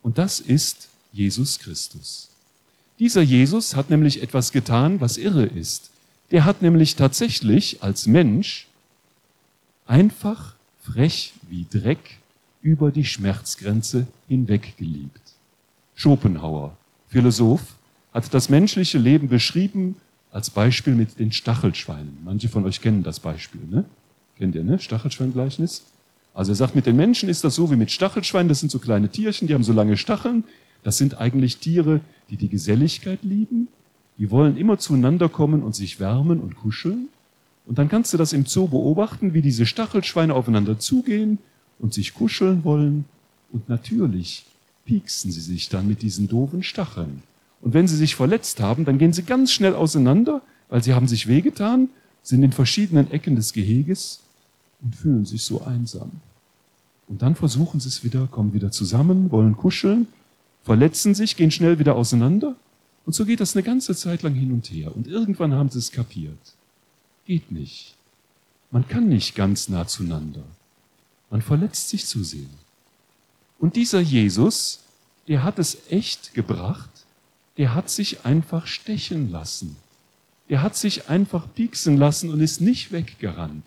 Und 0.02 0.18
das 0.18 0.42
ist 0.42 0.90
Jesus 1.14 1.58
Christus. 1.60 2.28
Dieser 3.00 3.22
Jesus 3.22 3.78
hat 3.78 3.90
nämlich 3.90 4.22
etwas 4.22 4.52
getan, 4.52 5.00
was 5.00 5.16
irre 5.16 5.46
ist. 5.46 5.90
Der 6.32 6.44
hat 6.44 6.62
nämlich 6.62 6.98
tatsächlich 6.98 7.82
als 7.82 8.08
Mensch 8.08 8.68
einfach 9.86 10.56
frech 10.82 11.32
wie 11.50 11.66
Dreck 11.70 12.18
über 12.62 12.92
die 12.92 13.06
Schmerzgrenze 13.06 14.08
hinweg 14.28 14.76
geliebt. 14.76 15.22
Schopenhauer, 15.96 16.76
Philosoph, 17.08 17.78
hat 18.14 18.34
das 18.34 18.50
menschliche 18.50 18.98
Leben 18.98 19.30
beschrieben 19.30 19.96
als 20.30 20.50
Beispiel 20.50 20.94
mit 20.94 21.20
den 21.20 21.32
Stachelschweinen. 21.32 22.18
Manche 22.26 22.50
von 22.50 22.66
euch 22.66 22.82
kennen 22.82 23.04
das 23.04 23.22
Beispiel, 23.22 23.62
ne? 23.70 23.86
Kennt 24.42 24.56
ihr, 24.56 24.64
ne? 24.64 24.80
Stachelschweingleichnis? 24.80 25.84
Also 26.34 26.54
er 26.54 26.56
sagt, 26.56 26.74
mit 26.74 26.88
den 26.88 26.96
Menschen 26.96 27.30
ist 27.30 27.44
das 27.44 27.54
so 27.54 27.70
wie 27.70 27.76
mit 27.76 27.92
Stachelschweinen. 27.92 28.50
Das 28.50 28.60
sind 28.60 28.72
so 28.72 28.80
kleine 28.80 29.08
Tierchen, 29.08 29.48
die 29.48 29.54
haben 29.54 29.64
so 29.64 29.72
lange 29.72 29.98
Stacheln. 29.98 30.46
Das 30.82 30.98
sind 30.98 31.20
eigentlich 31.20 31.58
Tiere, 31.58 32.02
die 32.32 32.38
die 32.38 32.50
Geselligkeit 32.50 33.20
lieben. 33.22 33.68
Die 34.18 34.32
wollen 34.32 34.58
immer 34.58 34.80
zueinander 34.80 35.30
kommen 35.30 35.62
und 35.62 35.76
sich 35.76 36.00
wärmen 36.00 36.40
und 36.40 36.56
kuscheln. 36.56 37.10
Und 37.68 37.78
dann 37.78 37.88
kannst 37.88 38.14
du 38.14 38.18
das 38.18 38.34
im 38.34 38.48
Zoo 38.48 38.68
beobachten, 38.68 39.36
wie 39.36 39.44
diese 39.44 39.68
Stachelschweine 39.68 40.34
aufeinander 40.34 40.80
zugehen 40.80 41.38
und 41.78 41.94
sich 41.94 42.16
kuscheln 42.16 42.64
wollen. 42.64 43.06
Und 43.52 43.70
natürlich 43.70 44.48
pieksen 44.86 45.32
sie 45.32 45.40
sich 45.40 45.70
dann 45.70 45.88
mit 45.88 46.02
diesen 46.02 46.28
doofen 46.28 46.64
Stacheln. 46.64 47.22
Und 47.62 47.76
wenn 47.76 47.88
sie 47.88 47.96
sich 47.96 48.16
verletzt 48.16 48.60
haben, 48.60 48.86
dann 48.86 48.98
gehen 48.98 49.14
sie 49.14 49.22
ganz 49.22 49.52
schnell 49.52 49.76
auseinander, 49.76 50.42
weil 50.68 50.82
sie 50.82 50.96
haben 50.96 51.08
sich 51.08 51.28
wehgetan, 51.28 51.90
sind 52.24 52.42
in 52.42 52.54
verschiedenen 52.54 53.12
Ecken 53.12 53.36
des 53.36 53.54
Geheges 53.54 54.22
und 54.82 54.96
fühlen 54.96 55.26
sich 55.26 55.44
so 55.44 55.64
einsam. 55.64 56.12
Und 57.08 57.22
dann 57.22 57.36
versuchen 57.36 57.80
sie 57.80 57.90
es 57.90 58.04
wieder, 58.04 58.28
kommen 58.28 58.54
wieder 58.54 58.72
zusammen, 58.72 59.32
wollen 59.32 59.58
kuscheln, 59.58 60.08
verletzen 60.64 61.14
sich, 61.14 61.36
gehen 61.36 61.52
schnell 61.52 61.80
wieder 61.80 61.96
auseinander. 61.96 62.56
Und 63.06 63.14
so 63.14 63.26
geht 63.26 63.40
das 63.40 63.56
eine 63.56 63.64
ganze 63.64 63.96
Zeit 63.96 64.22
lang 64.22 64.34
hin 64.34 64.52
und 64.52 64.72
her. 64.72 64.96
Und 64.96 65.08
irgendwann 65.08 65.54
haben 65.54 65.70
sie 65.70 65.80
es 65.80 65.92
kapiert. 65.92 66.56
Geht 67.26 67.52
nicht. 67.52 67.96
Man 68.70 68.88
kann 68.88 69.10
nicht 69.10 69.36
ganz 69.36 69.68
nah 69.68 69.88
zueinander. 69.88 70.44
Man 71.30 71.42
verletzt 71.42 71.90
sich 71.90 72.06
zu 72.06 72.24
sehr. 72.24 72.48
Und 73.60 73.76
dieser 73.76 74.00
Jesus, 74.00 74.80
der 75.28 75.44
hat 75.44 75.60
es 75.60 75.78
echt 75.90 76.34
gebracht, 76.34 76.90
der 77.58 77.76
hat 77.76 77.90
sich 77.90 78.26
einfach 78.26 78.68
stechen 78.68 79.32
lassen. 79.32 79.76
Der 80.50 80.62
hat 80.62 80.76
sich 80.76 81.10
einfach 81.10 81.48
pieksen 81.54 81.98
lassen 81.98 82.30
und 82.30 82.40
ist 82.40 82.62
nicht 82.62 82.92
weggerannt. 82.92 83.64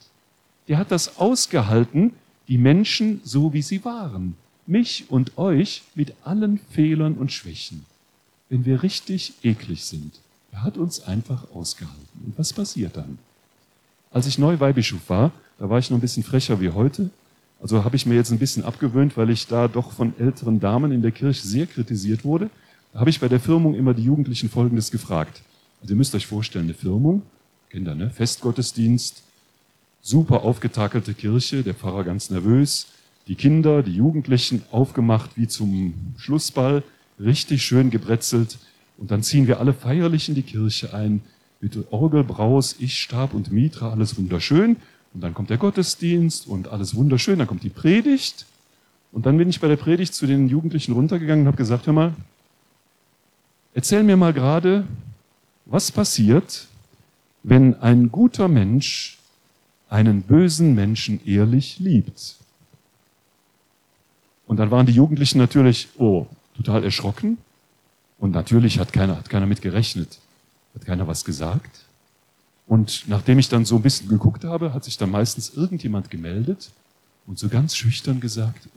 Der 0.68 0.78
hat 0.78 0.90
das 0.90 1.18
ausgehalten, 1.18 2.12
die 2.48 2.58
Menschen 2.58 3.20
so 3.24 3.52
wie 3.52 3.62
sie 3.62 3.84
waren. 3.84 4.36
Mich 4.66 5.06
und 5.08 5.36
euch 5.36 5.82
mit 5.94 6.14
allen 6.24 6.58
Fehlern 6.70 7.14
und 7.14 7.32
Schwächen. 7.32 7.84
Wenn 8.48 8.64
wir 8.64 8.82
richtig 8.82 9.34
eklig 9.42 9.84
sind. 9.84 10.20
Er 10.52 10.62
hat 10.62 10.76
uns 10.76 11.02
einfach 11.02 11.50
ausgehalten. 11.52 12.22
Und 12.24 12.38
was 12.38 12.52
passiert 12.52 12.96
dann? 12.96 13.18
Als 14.10 14.26
ich 14.26 14.38
neu 14.38 14.60
Weihbischof 14.60 15.08
war, 15.08 15.32
da 15.58 15.68
war 15.68 15.78
ich 15.78 15.90
noch 15.90 15.98
ein 15.98 16.00
bisschen 16.00 16.22
frecher 16.22 16.60
wie 16.60 16.70
heute. 16.70 17.10
Also 17.60 17.84
habe 17.84 17.96
ich 17.96 18.06
mir 18.06 18.14
jetzt 18.14 18.30
ein 18.30 18.38
bisschen 18.38 18.64
abgewöhnt, 18.64 19.16
weil 19.16 19.30
ich 19.30 19.46
da 19.46 19.68
doch 19.68 19.92
von 19.92 20.12
älteren 20.18 20.60
Damen 20.60 20.92
in 20.92 21.02
der 21.02 21.10
Kirche 21.10 21.46
sehr 21.46 21.66
kritisiert 21.66 22.24
wurde. 22.24 22.50
Da 22.92 23.00
habe 23.00 23.10
ich 23.10 23.20
bei 23.20 23.28
der 23.28 23.40
Firmung 23.40 23.74
immer 23.74 23.94
die 23.94 24.04
Jugendlichen 24.04 24.48
Folgendes 24.48 24.90
gefragt. 24.90 25.42
Also 25.82 25.94
ihr 25.94 25.96
müsst 25.96 26.14
euch 26.14 26.26
vorstellen, 26.26 26.66
eine 26.66 26.74
Firmung, 26.74 27.22
Kinder, 27.70 27.94
ne? 27.94 28.10
Festgottesdienst, 28.10 29.22
super 30.04 30.42
aufgetakelte 30.42 31.14
Kirche, 31.14 31.62
der 31.62 31.72
Pfarrer 31.72 32.04
ganz 32.04 32.28
nervös, 32.28 32.86
die 33.26 33.36
Kinder, 33.36 33.82
die 33.82 33.96
Jugendlichen 33.96 34.62
aufgemacht 34.70 35.30
wie 35.36 35.48
zum 35.48 35.94
Schlussball, 36.18 36.82
richtig 37.18 37.64
schön 37.64 37.88
gebrezelt. 37.88 38.58
Und 38.98 39.10
dann 39.10 39.22
ziehen 39.22 39.46
wir 39.46 39.60
alle 39.60 39.72
feierlich 39.72 40.28
in 40.28 40.34
die 40.34 40.42
Kirche 40.42 40.92
ein, 40.92 41.22
mit 41.60 41.78
Orgelbraus, 41.90 42.76
Ich, 42.78 43.00
Stab 43.00 43.32
und 43.32 43.50
Mitra, 43.50 43.90
alles 43.90 44.18
wunderschön. 44.18 44.76
Und 45.14 45.22
dann 45.22 45.32
kommt 45.32 45.48
der 45.48 45.56
Gottesdienst 45.56 46.46
und 46.46 46.68
alles 46.68 46.94
wunderschön, 46.94 47.38
dann 47.38 47.48
kommt 47.48 47.62
die 47.62 47.70
Predigt. 47.70 48.44
Und 49.10 49.24
dann 49.24 49.38
bin 49.38 49.48
ich 49.48 49.60
bei 49.60 49.68
der 49.68 49.76
Predigt 49.76 50.12
zu 50.12 50.26
den 50.26 50.48
Jugendlichen 50.48 50.92
runtergegangen 50.92 51.44
und 51.44 51.46
habe 51.46 51.56
gesagt, 51.56 51.86
hör 51.86 51.94
mal, 51.94 52.12
Erzähl 53.76 54.04
mir 54.04 54.16
mal 54.16 54.32
gerade, 54.32 54.86
was 55.66 55.90
passiert, 55.90 56.68
wenn 57.42 57.74
ein 57.80 58.12
guter 58.12 58.46
Mensch 58.46 59.18
einen 59.88 60.22
bösen 60.22 60.74
Menschen 60.74 61.20
ehrlich 61.26 61.78
liebt. 61.78 62.36
Und 64.46 64.58
dann 64.58 64.70
waren 64.70 64.86
die 64.86 64.92
Jugendlichen 64.92 65.38
natürlich, 65.38 65.88
oh, 65.98 66.26
total 66.56 66.84
erschrocken. 66.84 67.38
Und 68.18 68.32
natürlich 68.32 68.78
hat 68.78 68.92
keiner, 68.92 69.16
hat 69.16 69.28
keiner 69.28 69.46
mit 69.46 69.62
gerechnet. 69.62 70.18
Hat 70.74 70.84
keiner 70.84 71.06
was 71.06 71.24
gesagt. 71.24 71.84
Und 72.66 73.04
nachdem 73.06 73.38
ich 73.38 73.48
dann 73.48 73.64
so 73.64 73.76
ein 73.76 73.82
bisschen 73.82 74.08
geguckt 74.08 74.44
habe, 74.44 74.72
hat 74.72 74.84
sich 74.84 74.96
dann 74.96 75.10
meistens 75.10 75.54
irgendjemand 75.54 76.10
gemeldet 76.10 76.70
und 77.26 77.38
so 77.38 77.48
ganz 77.48 77.76
schüchtern 77.76 78.20
gesagt, 78.20 78.68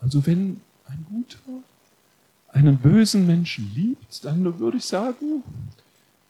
also 0.00 0.26
wenn 0.26 0.60
ein 0.86 1.06
guter 1.10 1.38
einen 2.56 2.78
bösen 2.78 3.26
Menschen 3.26 3.70
liebt, 3.74 4.24
dann 4.24 4.58
würde 4.58 4.78
ich 4.78 4.84
sagen, 4.84 5.42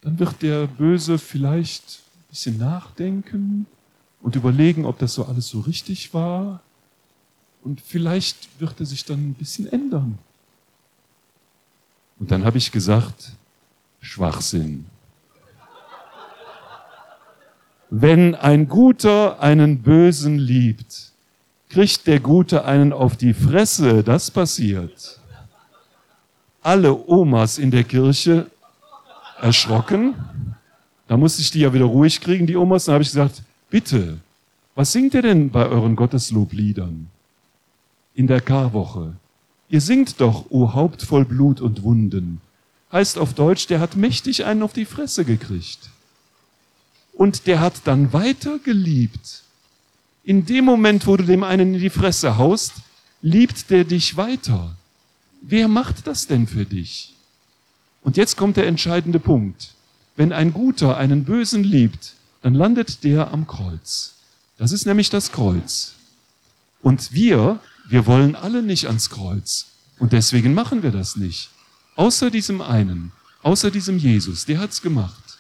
dann 0.02 0.18
wird 0.18 0.42
der 0.42 0.66
Böse 0.66 1.18
vielleicht 1.18 2.00
bisschen 2.37 2.59
nachdenken 2.59 3.64
und 4.20 4.37
überlegen, 4.37 4.85
ob 4.85 4.99
das 4.99 5.14
so 5.14 5.25
alles 5.25 5.49
so 5.49 5.61
richtig 5.61 6.12
war. 6.12 6.61
Und 7.64 7.81
vielleicht 7.81 8.61
wird 8.61 8.79
er 8.79 8.85
sich 8.85 9.07
dann 9.07 9.31
ein 9.31 9.33
bisschen 9.33 9.66
ändern. 9.72 10.18
Und 12.18 12.31
dann 12.31 12.44
habe 12.44 12.59
ich 12.59 12.70
gesagt, 12.70 13.33
Schwachsinn. 14.03 14.85
Wenn 17.88 18.35
ein 18.35 18.68
Guter 18.68 19.40
einen 19.40 19.81
Bösen 19.81 20.38
liebt, 20.38 21.12
kriegt 21.70 22.07
der 22.07 22.20
Gute 22.20 22.66
einen 22.66 22.92
auf 22.92 23.16
die 23.16 23.33
Fresse. 23.33 24.05
Das 24.05 24.31
passiert. 24.31 25.20
Alle 26.61 26.94
Omas 27.09 27.57
in 27.57 27.70
der 27.70 27.85
Kirche 27.85 28.51
erschrocken. 29.40 30.14
Da 31.08 31.16
musste 31.16 31.42
ich 31.42 31.50
die 31.50 31.60
ja 31.60 31.72
wieder 31.72 31.84
ruhig 31.84 32.20
kriegen, 32.20 32.46
die 32.46 32.56
Omas. 32.56 32.86
Dann 32.86 32.94
habe 32.94 33.02
ich 33.02 33.10
gesagt, 33.10 33.42
bitte, 33.70 34.18
was 34.74 34.92
singt 34.92 35.14
ihr 35.14 35.22
denn 35.22 35.50
bei 35.50 35.66
euren 35.66 35.96
Gotteslobliedern 35.96 37.08
in 38.14 38.26
der 38.26 38.40
Karwoche? 38.40 39.14
Ihr 39.68 39.80
singt 39.80 40.20
doch, 40.20 40.46
o 40.50 40.74
Haupt 40.74 41.02
voll 41.02 41.24
Blut 41.24 41.60
und 41.60 41.82
Wunden. 41.82 42.40
Heißt 42.92 43.18
auf 43.18 43.34
Deutsch, 43.34 43.66
der 43.66 43.80
hat 43.80 43.96
mächtig 43.96 44.44
einen 44.44 44.62
auf 44.62 44.72
die 44.72 44.84
Fresse 44.84 45.24
gekriegt. 45.24 45.90
Und 47.12 47.46
der 47.46 47.60
hat 47.60 47.74
dann 47.84 48.12
weiter 48.12 48.58
geliebt. 48.58 49.42
In 50.24 50.44
dem 50.44 50.64
Moment, 50.64 51.06
wo 51.06 51.16
du 51.16 51.24
dem 51.24 51.42
einen 51.42 51.74
in 51.74 51.80
die 51.80 51.90
Fresse 51.90 52.36
haust, 52.36 52.74
liebt 53.22 53.70
der 53.70 53.84
dich 53.84 54.16
weiter. 54.16 54.76
Wer 55.40 55.68
macht 55.68 56.06
das 56.06 56.26
denn 56.26 56.46
für 56.46 56.64
dich? 56.64 57.14
Und 58.02 58.16
jetzt 58.16 58.36
kommt 58.36 58.56
der 58.56 58.66
entscheidende 58.66 59.18
Punkt. 59.18 59.75
Wenn 60.16 60.33
ein 60.33 60.52
Guter 60.52 60.96
einen 60.96 61.24
Bösen 61.24 61.62
liebt, 61.62 62.14
dann 62.42 62.55
landet 62.55 63.05
der 63.05 63.33
am 63.33 63.46
Kreuz. 63.46 64.14
Das 64.59 64.72
ist 64.72 64.87
nämlich 64.87 65.11
das 65.11 65.33
Kreuz. 65.33 65.94
Und 66.81 67.12
wir, 67.12 67.61
wir 67.88 68.07
wollen 68.07 68.35
alle 68.35 68.62
nicht 68.62 68.87
ans 68.87 69.11
Kreuz. 69.11 69.66
Und 69.98 70.12
deswegen 70.12 70.55
machen 70.55 70.83
wir 70.83 70.90
das 70.90 71.16
nicht. 71.16 71.50
Außer 71.96 72.31
diesem 72.31 72.61
einen, 72.61 73.12
außer 73.42 73.70
diesem 73.70 73.98
Jesus, 73.98 74.44
der 74.44 74.61
hat's 74.61 74.83
gemacht. 74.83 75.38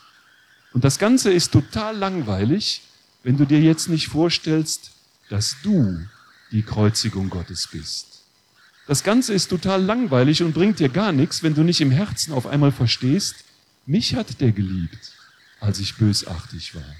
Und 0.72 0.84
das 0.84 0.98
Ganze 0.98 1.32
ist 1.32 1.52
total 1.52 1.96
langweilig, 1.96 2.82
wenn 3.22 3.36
du 3.36 3.44
dir 3.44 3.60
jetzt 3.60 3.88
nicht 3.88 4.08
vorstellst, 4.08 4.90
dass 5.30 5.56
du 5.62 5.98
die 6.52 6.62
Kreuzigung 6.62 7.30
Gottes 7.30 7.68
bist. 7.70 8.06
Das 8.86 9.02
Ganze 9.02 9.34
ist 9.34 9.48
total 9.48 9.82
langweilig 9.82 10.42
und 10.42 10.52
bringt 10.52 10.78
dir 10.78 10.88
gar 10.88 11.12
nichts, 11.12 11.42
wenn 11.42 11.54
du 11.54 11.62
nicht 11.62 11.80
im 11.80 11.90
Herzen 11.90 12.32
auf 12.32 12.46
einmal 12.46 12.72
verstehst, 12.72 13.36
mich 13.86 14.14
hat 14.14 14.40
der 14.40 14.52
geliebt, 14.52 15.12
als 15.60 15.78
ich 15.78 15.96
bösartig 15.96 16.74
war, 16.74 16.94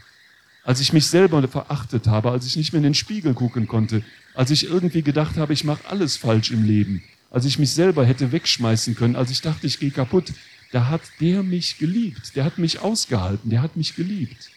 als 0.63 0.81
ich 0.81 0.93
mich 0.93 1.07
selber 1.07 1.47
verachtet 1.49 2.07
habe, 2.07 2.31
als 2.31 2.47
ich 2.47 2.57
nicht 2.57 2.73
mehr 2.73 2.79
in 2.79 2.85
den 2.85 2.95
Spiegel 2.95 3.35
gucken 3.35 3.67
konnte, 3.67 4.03
als 4.35 4.51
ich 4.51 4.65
irgendwie 4.65 5.03
gedacht 5.03 5.37
habe, 5.37 5.53
ich 5.53 5.65
mache 5.65 5.89
alles 5.89 6.17
falsch 6.17 6.51
im 6.51 6.65
Leben, 6.65 7.03
als 7.31 7.45
ich 7.45 7.59
mich 7.59 7.71
selber 7.71 8.07
hätte 8.07 8.33
wegschmeißen 8.33 8.95
können, 8.95 9.17
als 9.17 9.31
ich 9.31 9.41
dachte, 9.41 9.67
ich 9.67 9.79
gehe 9.79 9.91
kaputt 9.91 10.33
da 10.73 10.89
hat 10.89 11.03
der 11.21 11.43
mich 11.43 11.79
geliebt, 11.79 12.35
der 12.35 12.45
hat 12.45 12.59
mich 12.59 12.81
ausgehalten, 12.81 13.51
der 13.51 13.63
hat 13.63 13.77
mich 13.77 13.95
geliebt. 13.95 14.51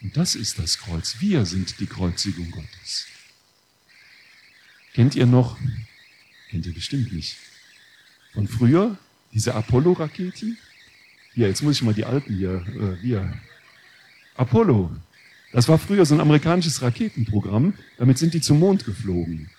Und 0.00 0.16
das 0.16 0.34
ist 0.34 0.58
das 0.58 0.78
Kreuz. 0.78 1.16
Wir 1.20 1.46
sind 1.46 1.78
die 1.78 1.86
Kreuzigung 1.86 2.50
Gottes. 2.50 3.06
Kennt 4.94 5.14
ihr 5.14 5.26
noch? 5.26 5.58
Kennt 6.50 6.66
ihr 6.66 6.74
bestimmt 6.74 7.12
nicht. 7.12 7.36
Von 8.32 8.48
früher, 8.48 8.98
diese 9.32 9.54
Apollo-Raketen? 9.54 10.58
Hier, 11.34 11.48
jetzt 11.48 11.62
muss 11.62 11.76
ich 11.76 11.82
mal 11.82 11.94
die 11.94 12.04
alten 12.04 12.34
hier, 12.34 12.62
äh, 12.68 13.00
hier. 13.00 13.32
Apollo. 14.36 14.90
Das 15.52 15.68
war 15.68 15.78
früher 15.78 16.04
so 16.04 16.14
ein 16.14 16.20
amerikanisches 16.20 16.82
Raketenprogramm. 16.82 17.74
Damit 17.98 18.18
sind 18.18 18.34
die 18.34 18.40
zum 18.40 18.58
Mond 18.58 18.84
geflogen. 18.84 19.50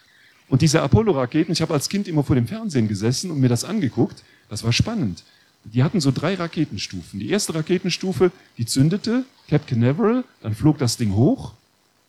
Und 0.49 0.61
diese 0.61 0.81
Apollo-Raketen, 0.81 1.51
ich 1.51 1.61
habe 1.61 1.73
als 1.73 1.89
Kind 1.89 2.07
immer 2.07 2.23
vor 2.23 2.35
dem 2.35 2.47
Fernsehen 2.47 2.87
gesessen 2.87 3.31
und 3.31 3.39
mir 3.39 3.49
das 3.49 3.63
angeguckt. 3.63 4.23
Das 4.49 4.63
war 4.63 4.73
spannend. 4.73 5.23
Die 5.63 5.83
hatten 5.83 6.01
so 6.01 6.11
drei 6.11 6.35
Raketenstufen. 6.35 7.19
Die 7.19 7.29
erste 7.29 7.55
Raketenstufe, 7.55 8.31
die 8.57 8.65
zündete, 8.65 9.25
Cape 9.47 9.63
Canaveral, 9.65 10.23
dann 10.41 10.53
flog 10.53 10.77
das 10.77 10.97
Ding 10.97 11.13
hoch 11.13 11.53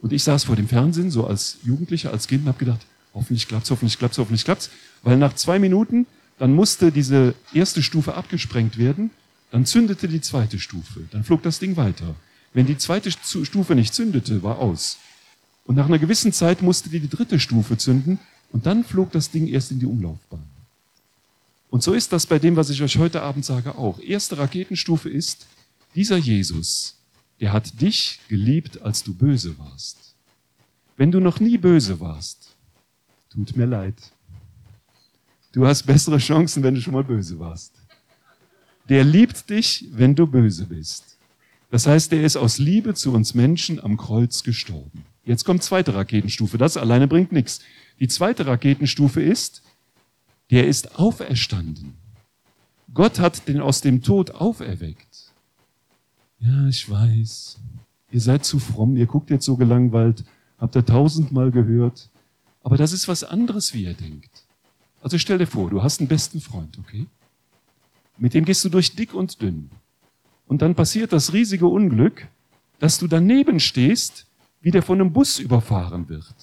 und 0.01 0.13
ich 0.13 0.25
saß 0.25 0.45
vor 0.45 0.57
dem 0.57 0.69
Fernsehen, 0.69 1.11
so 1.11 1.27
als 1.27 1.59
Jugendlicher, 1.63 2.11
als 2.11 2.27
Kind 2.27 2.43
und 2.43 2.49
habe 2.49 2.59
gedacht, 2.59 2.81
hoffentlich 3.15 3.49
klappt's, 3.49 3.71
hoffentlich 3.71 3.99
klappt's, 3.99 4.19
hoffentlich 4.19 4.45
klappt's. 4.45 4.71
Weil 5.03 5.17
nach 5.17 5.35
zwei 5.35 5.59
Minuten, 5.59 6.07
dann 6.39 6.53
musste 6.53 6.91
diese 6.91 7.35
erste 7.55 7.83
Stufe 7.83 8.15
abgesprengt 8.15 8.77
werden, 8.77 9.11
dann 9.55 9.67
zündete 9.67 10.09
die 10.09 10.21
zweite 10.21 10.59
Stufe, 10.59 11.07
dann 11.13 11.23
flog 11.23 11.45
das 11.45 11.61
Ding 11.61 11.77
weiter. 11.77 12.17
Wenn 12.55 12.67
die 12.67 12.77
zweite 12.77 13.13
Stufe 13.13 13.77
nicht 13.77 13.95
zündete, 13.95 14.43
war 14.43 14.59
aus. 14.59 14.99
Und 15.65 15.77
nach 15.77 15.87
einer 15.87 16.01
gewissen 16.01 16.33
Zeit 16.33 16.61
musste 16.61 16.89
die 16.89 16.99
die 16.99 17.09
dritte 17.09 17.39
Stufe 17.39 17.79
zünden 17.79 18.19
und 18.51 18.67
dann 18.67 18.83
flog 18.83 19.13
das 19.13 19.31
Ding 19.31 19.47
erst 19.47 19.71
in 19.71 19.79
die 19.79 19.87
Umlaufbahn. 19.87 20.43
Und 21.71 21.85
so 21.85 21.93
ist 21.93 22.13
das 22.13 22.27
bei 22.27 22.41
dem, 22.41 22.57
was 22.57 22.69
ich 22.69 22.83
euch 22.83 22.99
heute 22.99 23.23
Abend 23.23 23.45
sage, 23.45 23.79
auch. 23.79 24.01
Erste 24.01 24.39
Raketenstufe 24.39 25.09
ist, 25.09 25.47
dieser 25.95 26.17
Jesus, 26.17 26.97
der 27.39 27.53
hat 27.53 27.81
dich 27.81 28.19
geliebt, 28.29 28.83
als 28.83 29.05
du 29.05 29.15
böse 29.15 29.57
warst. 29.57 30.17
Wenn 30.97 31.13
du 31.13 31.21
noch 31.21 31.39
nie 31.39 31.59
böse 31.59 32.01
warst, 32.01 32.57
tut 33.31 33.57
mir 33.57 33.67
leid. 33.67 33.95
Du 35.53 35.65
hast 35.65 35.85
bessere 35.85 36.19
Chancen, 36.19 36.65
wenn 36.65 36.75
du 36.75 36.81
schon 36.81 36.95
mal 36.95 37.05
böse 37.05 37.39
warst. 37.39 37.74
Der 38.89 39.05
liebt 39.05 39.49
dich, 39.51 39.87
wenn 39.93 40.15
du 40.15 40.27
böse 40.27 40.67
bist. 40.67 41.19
Das 41.71 41.87
heißt, 41.87 42.13
er 42.13 42.23
ist 42.23 42.37
aus 42.37 42.59
Liebe 42.59 42.95
zu 42.95 43.13
uns 43.13 43.35
Menschen 43.35 43.81
am 43.83 43.97
Kreuz 43.97 44.43
gestorben. 44.43 45.05
Jetzt 45.25 45.45
kommt 45.45 45.63
zweite 45.63 45.95
Raketenstufe. 45.95 46.59
Das 46.59 46.77
alleine 46.77 47.09
bringt 47.09 47.33
nichts. 47.33 47.61
Die 47.99 48.09
zweite 48.09 48.47
Raketenstufe 48.47 49.23
ist, 49.23 49.63
der 50.51 50.69
ist 50.69 50.99
auferstanden. 50.99 51.95
Gott 52.93 53.19
hat 53.19 53.49
den 53.49 53.61
aus 53.61 53.81
dem 53.81 54.03
Tod 54.03 54.31
auferweckt. 54.33 55.33
Ja, 56.39 56.69
ich 56.69 56.89
weiß. 56.89 57.59
Ihr 58.13 58.21
seid 58.21 58.45
zu 58.45 58.59
fromm, 58.59 58.97
ihr 58.97 59.07
guckt 59.07 59.31
jetzt 59.31 59.47
so 59.47 59.57
gelangweilt, 59.57 60.25
habt 60.59 60.77
ihr 60.77 60.85
tausendmal 60.85 61.51
gehört. 61.51 62.11
Aber 62.63 62.77
das 62.77 62.93
ist 62.93 63.09
was 63.09 63.25
anderes, 63.25 63.75
wie 63.75 63.85
ihr 63.85 63.95
denkt. 63.95 64.45
Also 65.03 65.19
stell 65.19 65.39
dir 65.39 65.47
vor, 65.47 65.71
du 65.71 65.83
hast 65.83 66.01
einen 66.01 66.09
besten 66.09 66.41
Freund, 66.41 66.79
okay? 66.79 67.07
Mit 68.17 68.35
dem 68.35 68.45
gehst 68.45 68.65
du 68.65 68.69
durch 68.69 68.95
dick 68.95 69.15
und 69.15 69.41
dünn. 69.43 69.71
Und 70.47 70.63
dann 70.63 70.75
passiert 70.75 71.13
das 71.13 71.33
riesige 71.33 71.67
Unglück, 71.67 72.29
dass 72.79 72.99
du 72.99 73.07
daneben 73.07 73.61
stehst, 73.61 74.27
wie 74.61 74.71
der 74.71 74.83
von 74.83 75.01
einem 75.01 75.13
Bus 75.13 75.39
überfahren 75.39 76.09
wird. 76.09 76.35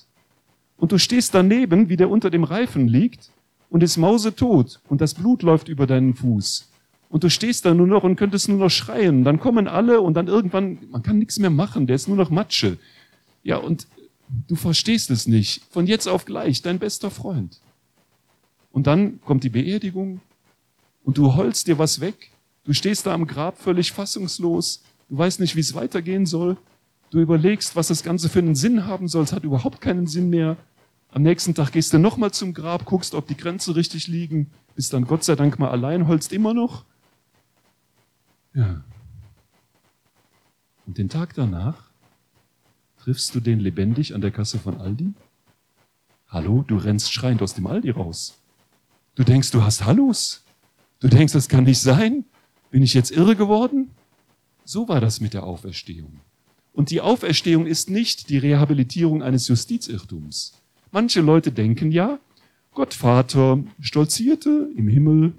Und 0.77 0.91
du 0.91 0.97
stehst 0.97 1.33
daneben, 1.33 1.89
wie 1.89 1.97
der 1.97 2.09
unter 2.09 2.29
dem 2.29 2.43
Reifen 2.43 2.87
liegt 2.87 3.31
und 3.69 3.83
ist 3.83 3.97
mausetot 3.97 4.81
und 4.89 5.01
das 5.01 5.13
Blut 5.13 5.43
läuft 5.43 5.69
über 5.69 5.87
deinen 5.87 6.15
Fuß. 6.15 6.69
Und 7.09 7.23
du 7.23 7.29
stehst 7.29 7.65
da 7.65 7.73
nur 7.73 7.87
noch 7.87 8.03
und 8.03 8.15
könntest 8.15 8.49
nur 8.49 8.57
noch 8.57 8.69
schreien. 8.69 9.23
Dann 9.23 9.39
kommen 9.39 9.67
alle 9.67 10.01
und 10.01 10.13
dann 10.15 10.27
irgendwann, 10.27 10.79
man 10.89 11.03
kann 11.03 11.19
nichts 11.19 11.39
mehr 11.39 11.49
machen, 11.49 11.85
der 11.85 11.95
ist 11.95 12.07
nur 12.07 12.17
noch 12.17 12.29
Matsche. 12.29 12.77
Ja, 13.43 13.57
und 13.57 13.87
du 14.47 14.55
verstehst 14.55 15.11
es 15.11 15.27
nicht. 15.27 15.63
Von 15.71 15.87
jetzt 15.87 16.07
auf 16.07 16.25
gleich, 16.25 16.61
dein 16.61 16.79
bester 16.79 17.11
Freund. 17.11 17.59
Und 18.71 18.87
dann 18.87 19.19
kommt 19.21 19.43
die 19.43 19.49
Beerdigung 19.49 20.21
und 21.03 21.17
du 21.17 21.35
holst 21.35 21.67
dir 21.67 21.77
was 21.79 21.99
weg. 21.99 22.31
Du 22.63 22.73
stehst 22.73 23.05
da 23.05 23.13
am 23.13 23.27
Grab 23.27 23.57
völlig 23.57 23.91
fassungslos. 23.91 24.83
Du 25.09 25.17
weißt 25.17 25.39
nicht, 25.39 25.55
wie 25.55 25.61
es 25.61 25.73
weitergehen 25.73 26.25
soll. 26.25 26.57
Du 27.09 27.19
überlegst, 27.19 27.75
was 27.75 27.89
das 27.89 28.03
Ganze 28.03 28.29
für 28.29 28.39
einen 28.39 28.55
Sinn 28.55 28.85
haben 28.85 29.07
soll. 29.07 29.23
Es 29.23 29.33
hat 29.33 29.43
überhaupt 29.43 29.81
keinen 29.81 30.07
Sinn 30.07 30.29
mehr. 30.29 30.57
Am 31.11 31.23
nächsten 31.23 31.53
Tag 31.53 31.73
gehst 31.73 31.91
du 31.91 31.99
nochmal 31.99 32.31
zum 32.31 32.53
Grab, 32.53 32.85
guckst, 32.85 33.15
ob 33.15 33.27
die 33.27 33.35
Grenzen 33.35 33.73
richtig 33.73 34.07
liegen, 34.07 34.49
bist 34.75 34.93
dann 34.93 35.05
Gott 35.05 35.25
sei 35.25 35.35
Dank 35.35 35.59
mal 35.59 35.69
allein, 35.69 36.07
holst 36.07 36.31
immer 36.31 36.53
noch. 36.53 36.85
Ja. 38.53 38.81
Und 40.85 40.97
den 40.97 41.09
Tag 41.09 41.33
danach 41.33 41.89
triffst 42.97 43.35
du 43.35 43.41
den 43.41 43.59
lebendig 43.59 44.15
an 44.15 44.21
der 44.21 44.31
Kasse 44.31 44.57
von 44.57 44.79
Aldi? 44.79 45.13
Hallo, 46.29 46.63
du 46.65 46.77
rennst 46.77 47.11
schreiend 47.11 47.41
aus 47.41 47.55
dem 47.55 47.67
Aldi 47.67 47.89
raus. 47.89 48.39
Du 49.15 49.25
denkst, 49.25 49.51
du 49.51 49.63
hast 49.63 49.83
Hallus. 49.83 50.45
Du 51.01 51.07
denkst, 51.07 51.33
das 51.33 51.49
kann 51.49 51.65
nicht 51.65 51.79
sein. 51.79 52.25
Bin 52.69 52.83
ich 52.83 52.93
jetzt 52.93 53.11
irre 53.11 53.35
geworden? 53.35 53.89
So 54.63 54.87
war 54.87 55.01
das 55.01 55.19
mit 55.19 55.33
der 55.33 55.43
Auferstehung. 55.43 56.19
Und 56.73 56.91
die 56.91 57.01
Auferstehung 57.01 57.65
ist 57.65 57.89
nicht 57.89 58.29
die 58.29 58.37
Rehabilitierung 58.37 59.23
eines 59.23 59.47
Justizirrtums. 59.47 60.53
Manche 60.91 61.21
Leute 61.21 61.51
denken 61.51 61.91
ja, 61.91 62.19
Gott 62.73 62.93
Vater 62.93 63.63
stolzierte 63.79 64.69
im 64.77 64.87
Himmel 64.87 65.33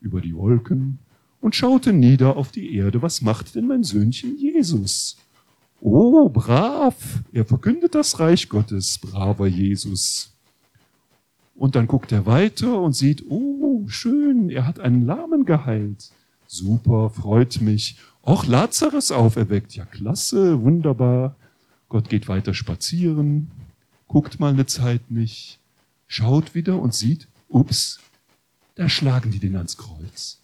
über 0.00 0.20
die 0.20 0.34
Wolken 0.36 1.00
und 1.40 1.56
schaute 1.56 1.92
nieder 1.92 2.36
auf 2.36 2.52
die 2.52 2.74
Erde. 2.74 3.02
Was 3.02 3.22
macht 3.22 3.56
denn 3.56 3.66
mein 3.66 3.82
Söhnchen 3.82 4.38
Jesus? 4.38 5.16
Oh, 5.80 6.28
brav, 6.28 6.94
er 7.32 7.44
verkündet 7.44 7.96
das 7.96 8.20
Reich 8.20 8.48
Gottes, 8.48 8.98
braver 8.98 9.48
Jesus. 9.48 10.32
Und 11.56 11.74
dann 11.74 11.88
guckt 11.88 12.12
er 12.12 12.24
weiter 12.24 12.80
und 12.80 12.94
sieht, 12.94 13.24
oh, 13.28 13.51
schön, 13.88 14.50
er 14.50 14.66
hat 14.66 14.80
einen 14.80 15.04
Lahmen 15.04 15.44
geheilt. 15.44 16.10
Super, 16.46 17.10
freut 17.10 17.60
mich. 17.60 17.96
Auch 18.22 18.46
Lazarus 18.46 19.10
auferweckt. 19.10 19.74
Ja, 19.74 19.84
klasse, 19.84 20.62
wunderbar. 20.62 21.36
Gott 21.88 22.08
geht 22.08 22.28
weiter 22.28 22.54
spazieren, 22.54 23.50
guckt 24.08 24.40
mal 24.40 24.52
eine 24.52 24.64
Zeit 24.64 25.10
nicht, 25.10 25.58
schaut 26.06 26.54
wieder 26.54 26.80
und 26.80 26.94
sieht, 26.94 27.28
ups, 27.48 28.00
da 28.76 28.88
schlagen 28.88 29.30
die 29.30 29.38
den 29.38 29.56
ans 29.56 29.76
Kreuz. 29.76 30.40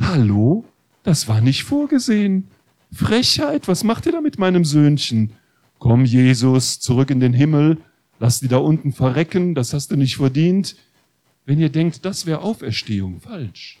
Hallo? 0.00 0.64
Das 1.04 1.28
war 1.28 1.40
nicht 1.40 1.62
vorgesehen. 1.62 2.48
Frechheit, 2.92 3.68
was 3.68 3.84
macht 3.84 4.06
ihr 4.06 4.12
da 4.12 4.20
mit 4.20 4.40
meinem 4.40 4.64
Söhnchen? 4.64 5.32
Komm, 5.78 6.04
Jesus, 6.04 6.80
zurück 6.80 7.10
in 7.10 7.20
den 7.20 7.32
Himmel, 7.32 7.78
lass 8.18 8.40
die 8.40 8.48
da 8.48 8.56
unten 8.56 8.92
verrecken, 8.92 9.54
das 9.54 9.72
hast 9.72 9.92
du 9.92 9.96
nicht 9.96 10.16
verdient. 10.16 10.76
Wenn 11.44 11.58
ihr 11.58 11.70
denkt, 11.70 12.04
das 12.04 12.26
wäre 12.26 12.40
Auferstehung, 12.40 13.20
falsch. 13.20 13.78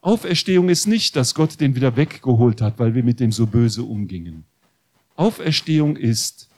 Auferstehung 0.00 0.68
ist 0.68 0.86
nicht, 0.86 1.16
dass 1.16 1.34
Gott 1.34 1.60
den 1.60 1.74
wieder 1.74 1.96
weggeholt 1.96 2.60
hat, 2.60 2.78
weil 2.78 2.94
wir 2.94 3.04
mit 3.04 3.20
dem 3.20 3.32
so 3.32 3.46
böse 3.46 3.84
umgingen. 3.84 4.44
Auferstehung 5.16 5.96
ist 5.96 6.48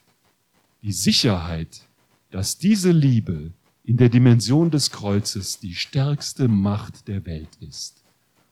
die 0.83 0.93
Sicherheit, 0.93 1.83
dass 2.31 2.59
diese 2.59 2.91
Liebe 2.91 3.53
in 3.85 3.99
der 3.99 4.09
Dimension 4.09 4.71
des 4.71 4.91
Kreuzes 4.91 5.61
die 5.61 5.75
stärkste 5.75 6.49
Macht 6.49 7.07
der 7.07 7.27
Welt 7.27 7.51
ist. 7.61 8.03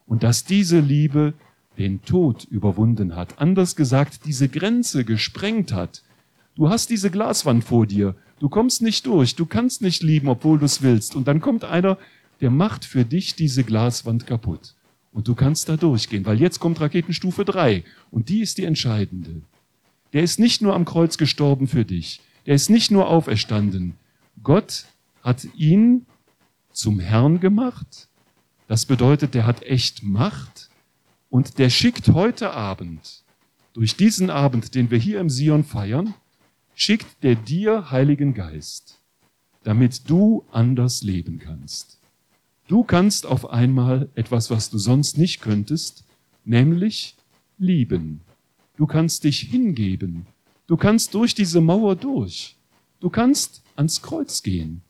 Und 0.07 0.23
dass 0.23 0.45
diese 0.45 0.79
Liebe 0.81 1.35
den 1.79 2.03
Tod 2.03 2.45
überwunden 2.45 3.17
hat. 3.17 3.39
Anders 3.39 3.77
gesagt, 3.77 4.27
diese 4.27 4.49
Grenze 4.49 5.05
gesprengt 5.05 5.73
hat. 5.73 6.03
Du 6.55 6.69
hast 6.69 6.91
diese 6.91 7.11
Glaswand 7.11 7.65
vor 7.65 7.87
dir. 7.87 8.15
Du 8.39 8.49
kommst 8.49 8.83
nicht 8.83 9.07
durch. 9.07 9.35
Du 9.37 9.47
kannst 9.47 9.83
nicht 9.83 10.03
lieben, 10.03 10.29
obwohl 10.29 10.59
du 10.59 10.65
es 10.65 10.83
willst. 10.83 11.17
Und 11.17 11.29
dann 11.29 11.41
kommt 11.41 11.65
einer, 11.65 11.99
der 12.41 12.51
macht 12.51 12.85
für 12.85 13.05
dich 13.05 13.35
diese 13.35 13.65
Glaswand 13.65 14.27
kaputt. 14.27 14.75
Und 15.13 15.29
du 15.29 15.35
kannst 15.35 15.69
da 15.69 15.77
durchgehen, 15.77 16.27
weil 16.27 16.41
jetzt 16.41 16.59
kommt 16.59 16.81
Raketenstufe 16.81 17.45
3. 17.45 17.85
Und 18.11 18.29
die 18.29 18.41
ist 18.41 18.59
die 18.59 18.65
entscheidende. 18.65 19.43
Der 20.13 20.23
ist 20.23 20.39
nicht 20.39 20.61
nur 20.61 20.75
am 20.75 20.85
Kreuz 20.85 21.17
gestorben 21.17 21.69
für 21.69 21.85
dich. 21.85 22.21
Der 22.47 22.55
ist 22.55 22.69
nicht 22.69 22.91
nur 22.91 23.09
auferstanden. 23.09 23.95
Gott 24.43 24.87
hat 25.23 25.47
ihn 25.55 26.07
zum 26.73 26.99
Herrn 26.99 27.41
gemacht. 27.41 28.09
Das 28.67 28.87
bedeutet, 28.87 29.35
der 29.35 29.47
hat 29.47 29.63
echt 29.63 30.03
Macht 30.03 30.71
und 31.31 31.59
der 31.59 31.71
schickt 31.71 32.09
heute 32.09 32.53
Abend, 32.53 33.23
durch 33.75 33.97
diesen 33.97 34.31
Abend, 34.31 34.75
den 34.75 34.91
wir 34.91 34.99
hier 34.99 35.21
im 35.21 35.31
Sion 35.31 35.65
feiern, 35.65 36.15
schickt 36.75 37.23
der 37.23 37.35
dir 37.35 37.91
Heiligen 37.91 38.35
Geist, 38.35 38.99
damit 39.63 40.09
du 40.09 40.45
anders 40.51 41.03
leben 41.03 41.39
kannst. 41.39 41.99
Du 42.69 42.85
kannst 42.85 43.27
auf 43.27 43.51
einmal 43.51 44.09
etwas, 44.15 44.51
was 44.51 44.71
du 44.71 44.79
sonst 44.79 45.19
nicht 45.19 45.41
könntest, 45.41 46.05
nämlich 46.45 47.17
lieben. 47.59 48.21
Du 48.77 48.87
kannst 48.87 49.25
dich 49.25 49.41
hingeben. 49.41 50.27
Du 50.67 50.77
kannst 50.77 51.15
durch 51.15 51.35
diese 51.35 51.61
Mauer 51.61 51.97
durch. 51.97 52.57
Du 53.01 53.11
kannst 53.11 53.63
ans 53.77 54.01
Kreuz 54.01 54.43
gehen 54.43 54.83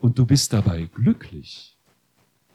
und 0.00 0.18
du 0.18 0.26
bist 0.26 0.52
dabei 0.52 0.88
glücklich. 0.94 1.74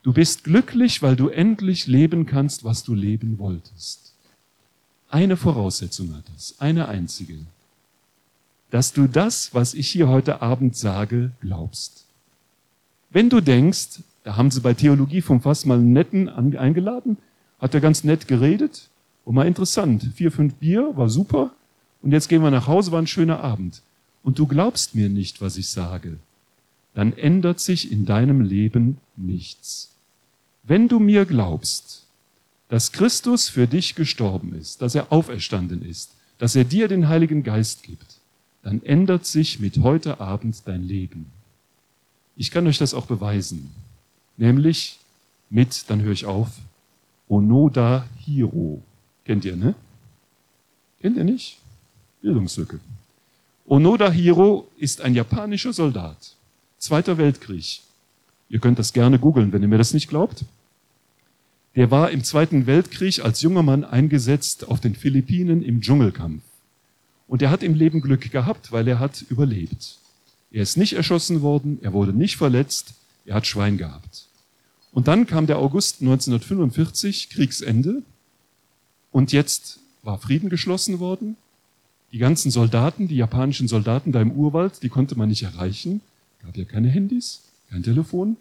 Du 0.04 0.13
bist 0.13 0.43
glücklich, 0.43 1.02
weil 1.02 1.15
du 1.15 1.30
endlich 1.30 1.88
leben 1.88 2.26
kannst, 2.26 2.63
was 2.63 2.84
du 2.84 2.93
leben 2.93 3.39
wolltest. 3.39 4.13
Eine 5.10 5.38
Voraussetzung 5.38 6.15
hat 6.15 6.26
das, 6.34 6.60
eine 6.60 6.88
einzige, 6.88 7.38
dass 8.74 8.92
du 8.92 9.06
das, 9.06 9.54
was 9.54 9.76
ich 9.76 9.88
hier 9.88 10.08
heute 10.08 10.42
Abend 10.42 10.76
sage, 10.76 11.32
glaubst. 11.42 12.08
Wenn 13.12 13.30
du 13.30 13.40
denkst, 13.40 14.00
da 14.24 14.36
haben 14.36 14.50
sie 14.50 14.62
bei 14.62 14.74
Theologie 14.74 15.22
vom 15.22 15.42
Fass 15.42 15.66
mal 15.68 15.78
einen 15.78 15.94
netten 15.94 16.28
eingeladen, 16.28 17.18
hat 17.60 17.76
er 17.76 17.82
ganz 17.82 18.04
nett 18.04 18.28
geredet 18.28 18.90
und 19.26 19.36
mal 19.36 19.46
interessant, 19.46 20.10
vier, 20.16 20.32
fünf 20.32 20.56
Bier, 20.56 20.92
war 20.96 21.08
super 21.08 21.52
und 22.02 22.14
jetzt 22.14 22.30
gehen 22.30 22.42
wir 22.42 22.50
nach 22.50 22.66
Hause, 22.66 22.92
war 22.92 23.00
ein 23.00 23.06
schöner 23.06 23.42
Abend. 23.44 23.84
Und 24.24 24.40
du 24.40 24.48
glaubst 24.48 24.96
mir 24.96 25.08
nicht, 25.08 25.40
was 25.40 25.58
ich 25.58 25.70
sage 25.70 26.18
dann 26.94 27.14
ändert 27.14 27.60
sich 27.60 27.92
in 27.92 28.06
deinem 28.06 28.42
Leben 28.42 28.98
nichts. 29.16 29.96
Wenn 30.64 30.88
du 30.88 31.00
mir 31.00 31.26
glaubst, 31.26 32.06
dass 32.70 32.92
Christus 32.92 33.50
für 33.50 33.68
dich 33.68 33.96
gestorben 33.96 34.54
ist, 34.54 34.82
dass 34.82 34.96
er 34.96 35.12
auferstanden 35.12 35.84
ist, 35.84 36.12
dass 36.38 36.56
er 36.56 36.64
dir 36.64 36.88
den 36.88 37.08
Heiligen 37.08 37.44
Geist 37.44 37.84
gibt, 37.84 38.20
dann 38.63 38.82
ändert 38.84 39.26
sich 39.26 39.60
mit 39.60 39.78
heute 39.80 40.19
Abend 40.19 40.62
dein 40.65 40.84
Leben. 40.84 41.28
Ich 42.36 42.49
kann 42.49 42.65
euch 42.65 42.78
das 42.78 42.93
auch 42.93 43.06
beweisen, 43.06 43.71
nämlich 44.38 44.99
mit, 45.49 45.89
dann 45.89 46.02
höre 46.02 46.13
ich 46.13 46.26
auf, 46.26 46.49
Onoda 47.28 48.08
Hiro. 48.17 48.82
Kennt 49.26 49.45
ihr, 49.45 49.56
ne? 49.56 49.76
Kennt 51.02 51.17
ihr 51.17 51.23
nicht? 51.23 51.60
Bildungslücke. 52.21 52.80
Onoda 53.65 54.12
Hiro 54.12 54.67
ist 54.78 55.02
ein 55.02 55.13
japanischer 55.13 55.73
Soldat. 55.73 56.36
Zweiter 56.78 57.17
Weltkrieg. 57.17 57.82
Ihr 58.49 58.60
könnt 58.60 58.80
das 58.80 58.93
gerne 58.93 59.19
googeln, 59.19 59.52
wenn 59.54 59.62
ihr 59.62 59.67
mir 59.67 59.78
das 59.78 59.93
nicht 59.93 60.10
glaubt. 60.10 60.45
Der 61.76 61.91
war 61.91 62.12
im 62.12 62.23
Zweiten 62.23 62.65
Weltkrieg 62.67 63.23
als 63.23 63.41
junger 63.41 63.63
Mann 63.63 63.84
eingesetzt 63.84 64.67
auf 64.67 64.80
den 64.80 64.95
Philippinen 64.95 65.63
im 65.63 65.82
Dschungelkampf. 65.82 66.43
Und 67.28 67.42
er 67.42 67.50
hat 67.50 67.64
im 67.64 67.74
Leben 67.74 68.02
Glück 68.02 68.32
gehabt, 68.32 68.72
weil 68.72 68.88
er 68.88 69.00
hat 69.00 69.24
überlebt. 69.30 69.98
Er 70.52 70.64
ist 70.64 70.78
nicht 70.78 70.94
erschossen 70.94 71.42
worden, 71.42 71.80
er 71.82 71.94
wurde 71.94 72.14
nicht 72.14 72.38
verletzt, 72.38 72.94
er 73.26 73.36
hat 73.36 73.48
Schwein 73.48 73.78
gehabt. 73.78 74.28
Und 74.92 75.08
dann 75.08 75.26
kam 75.26 75.48
der 75.48 75.58
August 75.58 76.02
1945, 76.02 77.30
Kriegsende, 77.30 78.04
und 79.12 79.32
jetzt 79.32 79.80
war 80.04 80.20
Frieden 80.20 80.50
geschlossen 80.50 81.00
worden. 81.00 81.38
Die 82.12 82.18
ganzen 82.20 82.52
Soldaten, 82.52 83.08
die 83.08 83.16
japanischen 83.16 83.68
Soldaten 83.68 84.12
da 84.12 84.22
im 84.22 84.32
Urwald, 84.32 84.84
die 84.84 84.90
konnte 84.90 85.16
man 85.16 85.30
nicht 85.30 85.44
erreichen 85.44 86.02
gab 86.44 86.58
ja 86.58 86.66
keine 86.66 86.90
Handys, 86.90 87.42
kein 87.70 87.84
Telefon. 87.84 88.38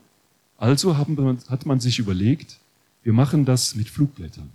Also 0.59 0.97
haben, 0.97 1.39
hat 1.49 1.67
man 1.67 1.81
sich 1.81 1.99
überlegt, 1.99 2.59
wir 3.03 3.13
machen 3.13 3.45
das 3.45 3.75
mit 3.75 3.89
Flugblättern. 3.89 4.51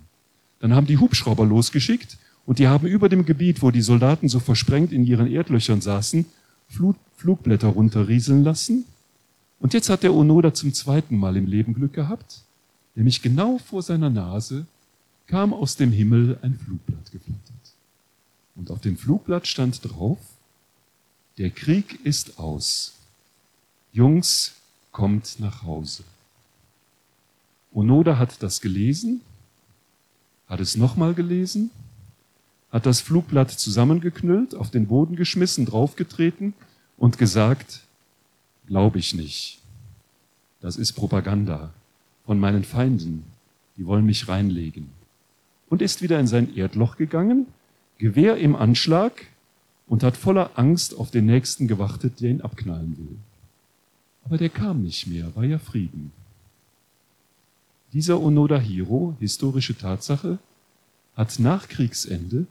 Dann 0.60 0.74
haben 0.74 0.88
die 0.88 0.98
Hubschrauber 0.98 1.46
losgeschickt 1.46 2.18
und 2.48 2.60
die 2.60 2.70
haben 2.70 2.88
über 2.88 3.10
dem 3.10 3.26
Gebiet, 3.26 3.62
wo 3.62 3.72
die 3.72 3.82
Soldaten 3.82 4.30
so 4.30 4.40
versprengt 4.40 4.94
in 4.94 5.06
ihren 5.06 5.28
Erdlöchern 5.28 5.82
saßen, 5.82 6.26
Flug, 6.70 6.96
Flugblätter 7.18 7.68
runterrieseln 7.68 8.44
lassen. 8.44 8.86
Und 9.60 9.74
jetzt 9.74 9.90
hat 9.90 10.02
der 10.02 10.14
Onoda 10.14 10.54
zum 10.54 10.74
zweiten 10.74 11.18
Mal 11.18 11.36
im 11.36 11.46
Leben 11.46 11.74
Glück 11.74 11.92
gehabt, 11.92 12.44
nämlich 12.96 13.22
genau 13.22 13.58
vor 13.58 13.84
seiner 13.84 14.10
Nase 14.10 14.66
kam 15.28 15.54
aus 15.54 15.76
dem 15.76 15.92
Himmel 15.92 16.40
ein 16.42 16.58
Flugblatt 16.58 17.12
geflattert. 17.12 17.74
Und 18.56 18.72
auf 18.72 18.80
dem 18.80 18.98
Flugblatt 18.98 19.46
stand 19.46 19.82
drauf, 19.84 20.20
der 21.38 21.50
Krieg 21.50 22.00
ist 22.06 22.40
aus. 22.40 22.94
Jungs, 23.92 24.54
kommt 24.94 25.40
nach 25.40 25.64
Hause. 25.64 26.04
Onoda 27.74 28.18
hat 28.18 28.42
das 28.42 28.62
gelesen, 28.62 29.20
hat 30.48 30.62
es 30.62 30.78
nochmal 30.78 31.14
gelesen, 31.14 31.72
hat 32.72 32.86
das 32.86 33.02
Flugblatt 33.02 33.52
zusammengeknüllt, 33.52 34.56
auf 34.56 34.70
den 34.70 34.88
Boden 34.88 35.16
geschmissen, 35.16 35.66
draufgetreten 35.66 36.54
und 36.98 37.18
gesagt, 37.18 37.82
glaube 38.68 39.00
ich 39.00 39.14
nicht. 39.14 39.60
Das 40.60 40.76
ist 40.76 40.94
Propaganda 40.94 41.74
von 42.26 42.40
meinen 42.40 42.64
Feinden, 42.64 43.24
die 43.78 43.86
wollen 43.86 44.06
mich 44.06 44.28
reinlegen. 44.28 44.90
Und 45.70 45.82
ist 45.82 46.02
wieder 46.02 46.20
in 46.20 46.28
sein 46.28 46.56
Erdloch 46.56 46.98
gegangen, 46.98 47.48
Gewehr 47.98 48.38
im 48.38 48.56
Anschlag 48.56 49.26
und 49.88 50.04
hat 50.04 50.18
voller 50.18 50.52
Angst 50.56 50.96
auf 50.96 51.10
den 51.10 51.26
Nächsten 51.26 51.68
gewartet, 51.68 52.22
der 52.22 52.30
ihn 52.30 52.42
abknallen 52.42 52.96
will. 52.98 53.18
Aber 54.24 54.38
der 54.38 54.50
kam 54.50 54.84
nicht 54.84 55.08
mehr, 55.08 55.36
war 55.36 55.46
ja 55.46 55.58
Frieden. 55.58 56.12
Dieser 57.94 58.20
Onoda 58.20 58.60
Hiro, 58.60 59.16
historische 59.20 59.76
Tatsache, 59.76 60.38
hat 61.16 61.40
nach 61.40 61.68
Kriegsende 61.68 62.46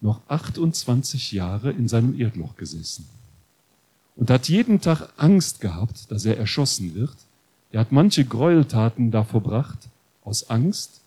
noch 0.00 0.20
28 0.28 1.32
Jahre 1.32 1.70
in 1.70 1.88
seinem 1.88 2.18
Erdloch 2.18 2.56
gesessen 2.56 3.06
und 4.16 4.30
hat 4.30 4.48
jeden 4.48 4.80
Tag 4.80 5.08
Angst 5.16 5.60
gehabt, 5.60 6.10
dass 6.10 6.24
er 6.24 6.38
erschossen 6.38 6.94
wird. 6.94 7.16
Er 7.72 7.80
hat 7.80 7.92
manche 7.92 8.24
Gräueltaten 8.24 9.10
da 9.10 9.24
verbracht 9.24 9.88
aus 10.24 10.50
Angst 10.50 11.00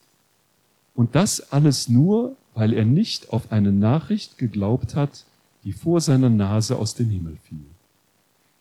und 0.96 1.16
das 1.16 1.52
alles 1.52 1.90
nur, 1.90 2.36
weil 2.54 2.74
er 2.74 2.86
nicht 2.86 3.32
auf 3.32 3.52
eine 3.52 3.72
Nachricht 3.72 4.38
geglaubt 4.38 4.96
hat, 4.96 5.26
die 5.64 5.74
vor 5.74 6.02
seiner 6.02 6.30
Nase 6.30 6.76
aus 6.78 6.96
dem 6.96 7.10
Himmel 7.10 7.38
fiel. 7.44 7.66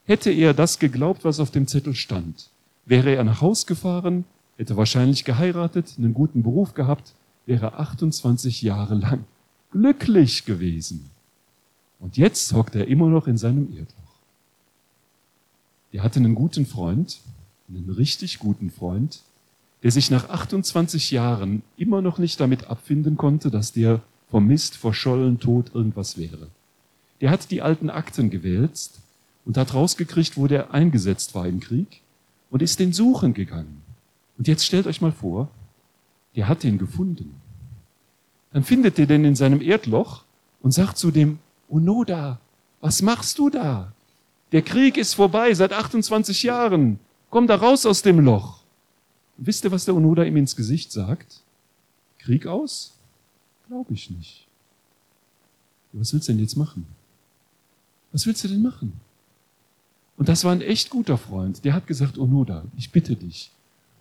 Hätte 0.04 0.30
er 0.30 0.54
das 0.54 0.78
geglaubt, 0.78 1.24
was 1.24 1.40
auf 1.40 1.50
dem 1.50 1.66
Zettel 1.66 1.94
stand, 1.94 2.50
wäre 2.86 3.14
er 3.14 3.24
nach 3.24 3.40
Haus 3.40 3.66
gefahren, 3.66 4.24
hätte 4.56 4.76
wahrscheinlich 4.76 5.24
geheiratet, 5.24 5.94
einen 5.98 6.14
guten 6.14 6.42
Beruf 6.42 6.74
gehabt, 6.74 7.14
wäre 7.46 7.74
28 7.74 8.62
Jahre 8.62 8.94
lang 8.94 9.24
glücklich 9.72 10.44
gewesen. 10.44 11.10
Und 11.98 12.16
jetzt 12.16 12.52
hockt 12.52 12.74
er 12.74 12.88
immer 12.88 13.08
noch 13.08 13.26
in 13.26 13.38
seinem 13.38 13.68
Erdloch. 13.76 14.02
Er 15.92 16.02
hatte 16.02 16.20
einen 16.20 16.34
guten 16.34 16.66
Freund, 16.66 17.20
einen 17.68 17.90
richtig 17.90 18.38
guten 18.38 18.70
Freund, 18.70 19.22
der 19.82 19.90
sich 19.90 20.10
nach 20.10 20.28
28 20.28 21.10
Jahren 21.10 21.62
immer 21.76 22.02
noch 22.02 22.18
nicht 22.18 22.38
damit 22.40 22.68
abfinden 22.68 23.16
konnte, 23.16 23.50
dass 23.50 23.72
der 23.72 24.00
vom 24.30 24.46
Mist, 24.46 24.76
vor 24.76 24.94
Schollen, 24.94 25.40
Tod 25.40 25.74
irgendwas 25.74 26.16
wäre. 26.16 26.48
Der 27.20 27.30
hat 27.30 27.50
die 27.50 27.62
alten 27.62 27.90
Akten 27.90 28.30
gewälzt 28.30 29.00
und 29.44 29.56
hat 29.56 29.74
rausgekriegt, 29.74 30.36
wo 30.36 30.46
der 30.46 30.72
eingesetzt 30.72 31.34
war 31.34 31.46
im 31.46 31.60
Krieg 31.60 32.00
und 32.50 32.62
ist 32.62 32.80
den 32.80 32.92
suchen 32.92 33.34
gegangen. 33.34 33.82
Und 34.38 34.48
jetzt 34.48 34.64
stellt 34.64 34.86
euch 34.86 35.00
mal 35.00 35.12
vor, 35.12 35.48
der 36.34 36.48
hat 36.48 36.62
den 36.62 36.78
gefunden. 36.78 37.34
Dann 38.52 38.64
findet 38.64 38.98
er 38.98 39.06
den 39.06 39.24
in 39.24 39.34
seinem 39.34 39.60
Erdloch 39.60 40.24
und 40.60 40.72
sagt 40.72 40.98
zu 40.98 41.10
dem, 41.10 41.38
Onoda, 41.68 42.38
was 42.80 43.02
machst 43.02 43.38
du 43.38 43.48
da? 43.48 43.92
Der 44.52 44.62
Krieg 44.62 44.98
ist 44.98 45.14
vorbei 45.14 45.54
seit 45.54 45.72
28 45.72 46.42
Jahren. 46.42 46.98
Komm 47.30 47.46
da 47.46 47.56
raus 47.56 47.86
aus 47.86 48.02
dem 48.02 48.20
Loch. 48.20 48.60
Und 49.38 49.46
wisst 49.46 49.64
ihr, 49.64 49.72
was 49.72 49.86
der 49.86 49.94
Onoda 49.94 50.24
ihm 50.24 50.36
ins 50.36 50.54
Gesicht 50.54 50.92
sagt? 50.92 51.40
Krieg 52.18 52.46
aus? 52.46 52.92
Glaube 53.68 53.94
ich 53.94 54.10
nicht. 54.10 54.46
Was 55.92 56.12
willst 56.12 56.28
du 56.28 56.32
denn 56.32 56.40
jetzt 56.40 56.56
machen? 56.56 56.86
Was 58.12 58.26
willst 58.26 58.44
du 58.44 58.48
denn 58.48 58.62
machen? 58.62 59.00
Und 60.18 60.28
das 60.28 60.44
war 60.44 60.52
ein 60.52 60.60
echt 60.60 60.90
guter 60.90 61.16
Freund. 61.16 61.64
Der 61.64 61.72
hat 61.72 61.86
gesagt, 61.86 62.18
Onoda, 62.18 62.64
ich 62.76 62.92
bitte 62.92 63.16
dich, 63.16 63.50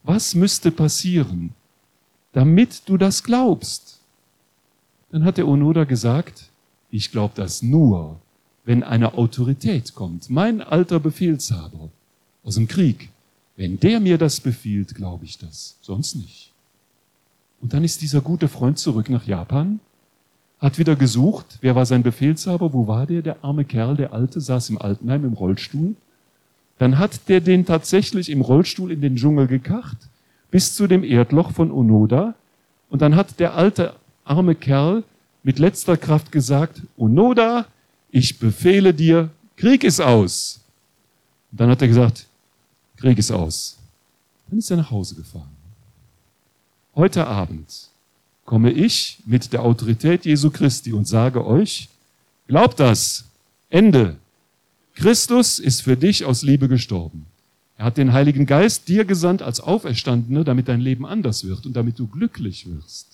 was 0.03 0.35
müsste 0.35 0.71
passieren, 0.71 1.53
damit 2.33 2.83
du 2.87 2.97
das 2.97 3.23
glaubst? 3.23 4.00
Dann 5.11 5.25
hat 5.25 5.37
der 5.37 5.47
Onoda 5.47 5.83
gesagt, 5.83 6.49
ich 6.89 7.11
glaube 7.11 7.33
das 7.35 7.61
nur, 7.61 8.19
wenn 8.63 8.83
eine 8.83 9.13
Autorität 9.15 9.95
kommt, 9.95 10.29
mein 10.29 10.61
alter 10.61 10.99
Befehlshaber 10.99 11.89
aus 12.43 12.55
dem 12.55 12.67
Krieg. 12.67 13.09
Wenn 13.55 13.79
der 13.79 13.99
mir 13.99 14.17
das 14.17 14.39
befiehlt, 14.39 14.95
glaube 14.95 15.25
ich 15.25 15.37
das, 15.37 15.77
sonst 15.81 16.15
nicht. 16.15 16.51
Und 17.61 17.73
dann 17.73 17.83
ist 17.83 18.01
dieser 18.01 18.21
gute 18.21 18.47
Freund 18.47 18.79
zurück 18.79 19.09
nach 19.09 19.25
Japan, 19.27 19.79
hat 20.59 20.77
wieder 20.77 20.95
gesucht, 20.95 21.57
wer 21.61 21.75
war 21.75 21.85
sein 21.85 22.03
Befehlshaber, 22.03 22.73
wo 22.73 22.87
war 22.87 23.05
der, 23.05 23.21
der 23.21 23.43
arme 23.43 23.65
Kerl, 23.65 23.95
der 23.95 24.13
Alte, 24.13 24.39
saß 24.39 24.69
im 24.69 24.81
Altenheim 24.81 25.25
im 25.25 25.33
Rollstuhl. 25.33 25.95
Dann 26.77 26.97
hat 26.97 27.27
der 27.29 27.41
den 27.41 27.65
tatsächlich 27.65 28.29
im 28.29 28.41
Rollstuhl 28.41 28.91
in 28.91 29.01
den 29.01 29.15
Dschungel 29.15 29.47
gekacht, 29.47 29.97
bis 30.51 30.75
zu 30.75 30.87
dem 30.87 31.03
Erdloch 31.03 31.51
von 31.51 31.71
Onoda. 31.71 32.35
Und 32.89 33.01
dann 33.01 33.15
hat 33.15 33.39
der 33.39 33.55
alte, 33.55 33.95
arme 34.31 34.55
Kerl 34.55 35.03
mit 35.43 35.59
letzter 35.59 35.97
Kraft 35.97 36.31
gesagt, 36.31 36.81
Onoda, 36.97 37.65
ich 38.09 38.39
befehle 38.39 38.93
dir, 38.93 39.29
Krieg 39.57 39.83
ist 39.83 39.99
aus. 39.99 40.61
Und 41.51 41.59
dann 41.59 41.69
hat 41.69 41.81
er 41.81 41.89
gesagt, 41.89 42.27
Krieg 42.95 43.17
ist 43.17 43.31
aus. 43.31 43.77
Dann 44.49 44.59
ist 44.59 44.71
er 44.71 44.77
nach 44.77 44.91
Hause 44.91 45.15
gefahren. 45.15 45.55
Heute 46.95 47.27
Abend 47.27 47.89
komme 48.45 48.71
ich 48.71 49.19
mit 49.25 49.53
der 49.53 49.63
Autorität 49.63 50.25
Jesu 50.25 50.49
Christi 50.49 50.93
und 50.93 51.07
sage 51.07 51.45
euch, 51.45 51.89
glaubt 52.47 52.79
das. 52.79 53.25
Ende. 53.69 54.17
Christus 54.93 55.59
ist 55.59 55.81
für 55.81 55.95
dich 55.95 56.25
aus 56.25 56.41
Liebe 56.41 56.67
gestorben. 56.67 57.25
Er 57.77 57.85
hat 57.85 57.97
den 57.97 58.13
Heiligen 58.13 58.45
Geist 58.45 58.87
dir 58.87 59.05
gesandt 59.05 59.41
als 59.41 59.59
Auferstandene, 59.61 60.43
damit 60.43 60.67
dein 60.67 60.81
Leben 60.81 61.05
anders 61.05 61.45
wird 61.45 61.65
und 61.65 61.73
damit 61.73 61.97
du 61.97 62.07
glücklich 62.07 62.67
wirst. 62.67 63.10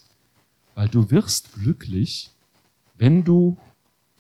Weil 0.78 0.90
du 0.90 1.10
wirst 1.10 1.54
glücklich, 1.54 2.30
wenn 3.00 3.24
du 3.24 3.58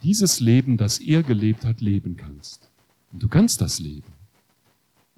dieses 0.02 0.40
Leben, 0.40 0.76
das 0.76 0.98
er 0.98 1.22
gelebt 1.22 1.64
hat, 1.64 1.82
leben 1.82 2.18
kannst. 2.18 2.72
Und 3.12 3.22
du 3.22 3.28
kannst 3.28 3.62
das 3.62 3.78
leben. 3.78 4.12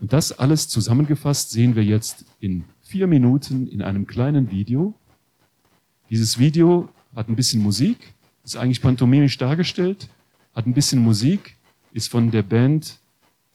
Und 0.02 0.12
das 0.12 0.38
alles 0.38 0.68
zusammengefasst 0.68 1.52
sehen 1.52 1.78
wir 1.78 1.86
jetzt 1.86 2.26
in 2.42 2.66
vier 2.82 3.08
Minuten 3.08 3.68
in 3.68 3.82
einem 3.82 4.06
kleinen 4.06 4.52
Video. 4.52 4.94
Dieses 6.10 6.40
Video 6.40 6.90
hat 7.16 7.30
ein 7.30 7.38
bisschen 7.38 7.64
Musik, 7.64 8.14
ist 8.44 8.58
eigentlich 8.58 8.82
pantomimisch 8.82 9.38
dargestellt, 9.38 10.10
hat 10.54 10.68
ein 10.68 10.74
bisschen 10.74 11.02
Musik, 11.02 11.56
ist 11.94 12.10
von 12.10 12.32
der 12.32 12.44
Band 12.44 13.00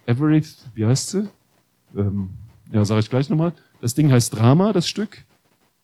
Everett, 0.07 0.57
wie 0.75 0.87
heißt 0.87 1.11
sie? 1.11 1.29
Ähm, 1.95 2.31
ja, 2.73 2.83
sage 2.87 3.01
ich 3.01 3.11
gleich 3.11 3.29
nochmal. 3.29 3.53
Das 3.83 3.95
Ding 3.95 4.11
heißt 4.11 4.35
Drama, 4.35 4.73
das 4.73 4.89
Stück. 4.89 5.27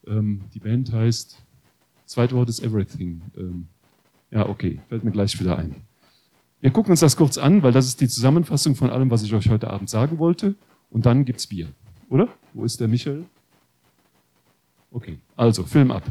Ähm, 0.07 0.45
die 0.55 0.61
Band 0.61 0.95
heißt, 0.95 1.37
zweite 2.11 2.35
Wort 2.35 2.49
ist 2.49 2.61
Everything. 2.61 3.23
Ähm, 3.37 3.69
ja, 4.31 4.49
okay, 4.49 4.81
fällt 4.89 5.05
mir 5.05 5.13
gleich 5.13 5.39
wieder 5.39 5.57
ein. 5.59 5.77
Wir 6.61 6.71
gucken 6.71 6.91
uns 6.91 7.01
das 7.01 7.17
kurz 7.17 7.39
an, 7.39 7.63
weil 7.63 7.73
das 7.73 7.87
ist 7.87 8.01
die 8.01 8.09
Zusammenfassung 8.09 8.75
von 8.75 8.91
allem, 8.91 9.11
was 9.11 9.23
ich 9.23 9.33
euch 9.33 9.49
heute 9.49 9.71
Abend 9.71 9.89
sagen 9.89 10.19
wollte. 10.19 10.57
Und 10.91 11.07
dann 11.07 11.25
gibt's 11.25 11.47
Bier. 11.47 11.69
Oder? 12.09 12.29
Wo 12.53 12.65
ist 12.65 12.81
der 12.81 12.89
Michael? 12.89 13.25
Okay, 14.91 15.19
also 15.37 15.63
Film 15.63 15.93
ab. 15.93 16.03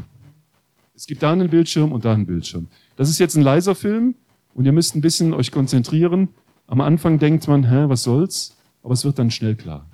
Es 0.96 1.06
gibt 1.06 1.22
da 1.22 1.34
einen 1.34 1.50
Bildschirm 1.50 1.92
und 1.92 2.06
da 2.06 2.14
einen 2.14 2.26
Bildschirm. 2.26 2.68
Das 2.96 3.10
ist 3.10 3.20
jetzt 3.20 3.36
ein 3.36 3.44
leiser 3.44 3.76
Film 3.76 4.16
und 4.54 4.66
ihr 4.66 4.72
müsst 4.72 4.96
ein 4.96 5.02
bisschen 5.02 5.34
euch 5.34 5.52
konzentrieren. 5.52 6.30
Am 6.68 6.80
Anfang 6.80 7.20
denkt 7.20 7.48
man, 7.48 7.70
hä, 7.70 7.90
was 7.90 8.04
soll's? 8.04 8.56
Aber 8.84 8.94
es 8.94 9.04
wird 9.04 9.20
dann 9.20 9.32
schnell 9.32 9.56
klar. 9.56 9.89